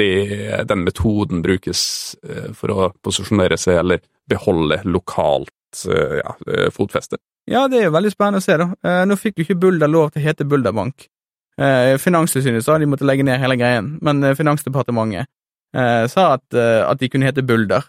eh, 0.00 0.62
den 0.68 0.84
metoden 0.86 1.42
brukes 1.42 1.82
eh, 2.22 2.52
for 2.56 2.72
å 2.72 2.88
posisjonere 3.04 3.58
seg 3.60 3.80
eller 3.82 4.02
beholde 4.30 4.80
lokalt 4.88 5.84
eh, 5.88 6.20
ja, 6.20 6.34
eh, 6.48 6.70
fotfeste. 6.74 7.20
Ja, 7.50 7.66
det 7.68 7.80
er 7.80 7.88
jo 7.88 7.96
veldig 7.96 8.12
spennende 8.14 8.38
å 8.38 8.44
se, 8.44 8.54
da. 8.60 8.68
Nå 9.08 9.16
fikk 9.18 9.40
jo 9.40 9.46
ikke 9.46 9.58
Bulder 9.64 9.90
lov 9.90 10.12
til 10.12 10.22
å 10.22 10.26
hete 10.28 10.46
Bulderbank. 10.46 11.08
Finanstilsynet 11.98 12.62
sa 12.64 12.76
de 12.78 12.86
måtte 12.86 13.04
legge 13.04 13.26
ned 13.26 13.40
hele 13.42 13.56
greien, 13.58 13.88
men 14.00 14.22
Finansdepartementet 14.38 15.26
sa 16.12 16.26
at, 16.36 16.44
at 16.54 17.00
de 17.00 17.08
kunne 17.10 17.26
hete 17.26 17.42
Bulder, 17.42 17.82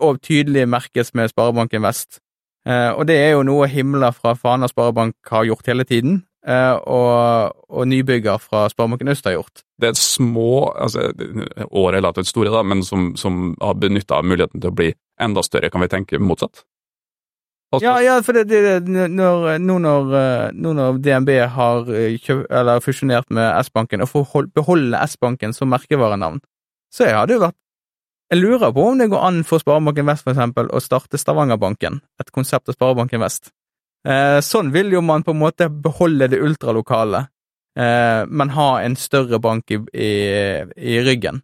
og 0.00 0.22
tydelig 0.24 0.64
merkes 0.72 1.12
med 1.12 1.28
Sparebanken 1.30 1.84
Vest. 1.84 2.18
Og 2.64 3.04
det 3.10 3.18
er 3.26 3.36
jo 3.36 3.44
noe 3.44 3.68
himla 3.68 4.08
fra 4.16 4.32
Fana 4.40 4.72
Sparebank 4.72 5.20
har 5.36 5.44
gjort 5.50 5.68
hele 5.68 5.84
tiden, 5.84 6.22
og, 6.46 7.56
og 7.68 7.88
nybygger 7.90 8.38
fra 8.38 8.68
Sparebanken 8.70 9.10
Øst 9.10 9.26
har 9.26 9.34
gjort. 9.34 9.64
Det 9.82 9.88
er 9.88 9.98
små, 9.98 10.70
altså 10.78 11.08
er 11.10 11.96
relativt 11.96 12.30
store, 12.30 12.52
da, 12.54 12.62
men 12.62 12.84
som, 12.86 13.16
som 13.18 13.56
har 13.62 13.74
benytta 13.82 14.22
muligheten 14.22 14.62
til 14.62 14.70
å 14.70 14.76
bli 14.76 14.92
enda 15.20 15.42
større, 15.42 15.72
kan 15.74 15.82
vi 15.82 15.90
tenke 15.90 16.22
motsatt? 16.22 16.62
Altså, 17.74 17.82
ja, 17.82 17.96
ja, 18.00 18.20
for 18.22 18.36
det, 18.36 18.46
det, 18.46 18.86
når, 18.86 19.56
nå, 19.58 19.78
når, 19.82 20.12
nå 20.54 20.72
når 20.78 21.00
DNB 21.02 21.32
har 21.50 21.88
eh, 21.90 22.14
kjøp, 22.22 22.44
eller 22.54 22.82
fusjonert 22.84 23.26
med 23.34 23.50
S-banken, 23.66 24.04
og 24.04 24.12
får 24.12 24.52
beholde 24.54 25.00
S-banken 25.10 25.54
som 25.56 25.72
merkevarenavn, 25.74 26.38
så 26.94 27.10
hadde 27.10 27.34
jo 27.34 27.42
vært 27.42 27.58
Jeg 28.30 28.40
lurer 28.40 28.72
på 28.74 28.82
om 28.82 28.98
det 28.98 29.10
går 29.10 29.22
an 29.22 29.42
for 29.46 29.62
Sparebanken 29.62 30.06
Vest, 30.06 30.24
for 30.26 30.34
eksempel, 30.34 30.70
å 30.70 30.82
starte 30.82 31.18
Stavangerbanken, 31.18 32.00
et 32.22 32.32
konsept 32.34 32.70
av 32.70 32.78
Sparebanken 32.78 33.22
Vest. 33.22 33.52
Eh, 34.06 34.38
sånn 34.44 34.70
vil 34.74 34.92
jo 34.94 35.02
man 35.02 35.24
på 35.26 35.34
en 35.34 35.40
måte 35.40 35.66
beholde 35.68 36.28
det 36.30 36.38
ultralokale, 36.42 37.26
eh, 37.78 38.22
men 38.28 38.54
ha 38.54 38.68
en 38.82 38.94
større 38.96 39.40
bank 39.42 39.72
i, 39.74 39.80
i, 39.92 40.12
i 40.76 41.00
ryggen. 41.02 41.42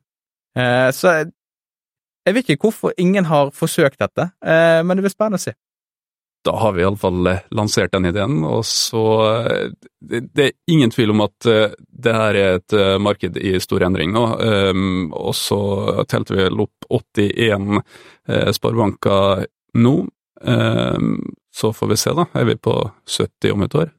Eh, 0.54 0.90
så 0.94 1.16
jeg, 1.16 2.36
vet 2.36 2.54
ikke 2.54 2.68
hvorfor 2.68 2.94
ingen 3.02 3.26
har 3.26 3.50
forsøkt 3.56 3.98
dette, 3.98 4.28
men 4.46 4.94
det 4.94 5.02
blir 5.02 5.10
spennende 5.10 5.40
å 5.40 5.46
se. 5.48 5.56
da 6.46 6.52
har 6.58 6.72
vi 6.74 6.82
iallfall 6.82 7.26
lansert 7.50 7.92
den 7.92 8.06
ideen. 8.06 8.44
Og 8.46 8.62
så 8.66 9.02
det, 9.98 10.20
det, 10.30 10.44
er 10.44 10.52
ingen 10.70 10.90
tvil 10.90 11.10
om 11.10 11.24
at 11.26 11.46
det 11.46 12.14
her 12.14 12.38
er 12.38 12.60
et 12.60 12.76
marked 13.02 13.38
i 13.38 13.56
stor 13.62 13.82
endring 13.82 14.14
nå. 14.14 14.22
Og 15.18 15.34
så 15.34 15.60
telte 16.10 16.38
vi 16.38 16.46
opp 16.46 16.86
81 17.02 17.82
sparebanker 18.54 19.46
nå. 19.82 19.96
Så 21.52 21.72
får 21.76 21.92
vi 21.92 21.96
se, 22.00 22.14
da. 22.16 22.26
Er 22.34 22.46
vi 22.48 22.56
på 22.56 22.74
70 23.06 23.52
om 23.52 23.62
et 23.66 23.74
år? 23.74 23.90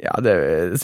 Ja, 0.00 0.16
det, 0.24 0.34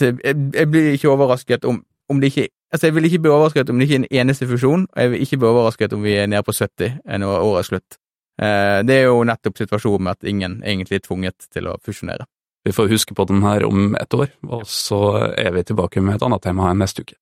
jeg, 0.01 0.17
jeg, 0.53 0.69
blir 0.69 0.91
ikke 0.93 1.09
overrasket 1.09 1.65
om, 1.65 1.83
om 2.09 2.21
det 2.21 2.33
ikke 2.33 2.49
Altså, 2.67 2.89
jeg 2.89 2.95
vil 2.95 3.05
ikke 3.07 3.19
bli 3.23 3.31
overrasket 3.31 3.69
om 3.71 3.79
det 3.79 3.85
ikke 3.87 3.95
er 3.95 4.01
en 4.01 4.19
eneste 4.19 4.43
fusjon, 4.47 4.81
og 4.91 5.01
jeg 5.01 5.11
vil 5.11 5.21
ikke 5.23 5.37
bli 5.39 5.47
overrasket 5.47 5.93
om 5.95 6.01
vi 6.03 6.17
er 6.19 6.25
nede 6.27 6.43
på 6.43 6.51
70 6.51 6.97
når 7.21 7.37
året 7.39 7.61
er 7.61 7.67
slutt. 7.69 7.95
Eh, 8.41 8.79
det 8.83 8.97
er 8.97 9.05
jo 9.07 9.21
nettopp 9.23 9.61
situasjonen 9.61 10.03
med 10.03 10.17
at 10.17 10.27
ingen 10.27 10.57
egentlig 10.65 10.99
er 10.99 11.05
tvunget 11.05 11.47
til 11.47 11.69
å 11.71 11.77
fusjonere. 11.85 12.27
Vi 12.67 12.73
får 12.75 12.89
huske 12.91 13.15
på 13.15 13.23
den 13.29 13.39
her 13.45 13.63
om 13.63 13.95
et 13.95 14.13
år, 14.13 14.27
og 14.51 14.67
så 14.67 14.99
er 15.31 15.55
vi 15.55 15.63
tilbake 15.63 16.03
med 16.03 16.17
et 16.17 16.27
annet 16.27 16.43
tema 16.43 16.73
neste 16.75 17.07
uke. 17.07 17.15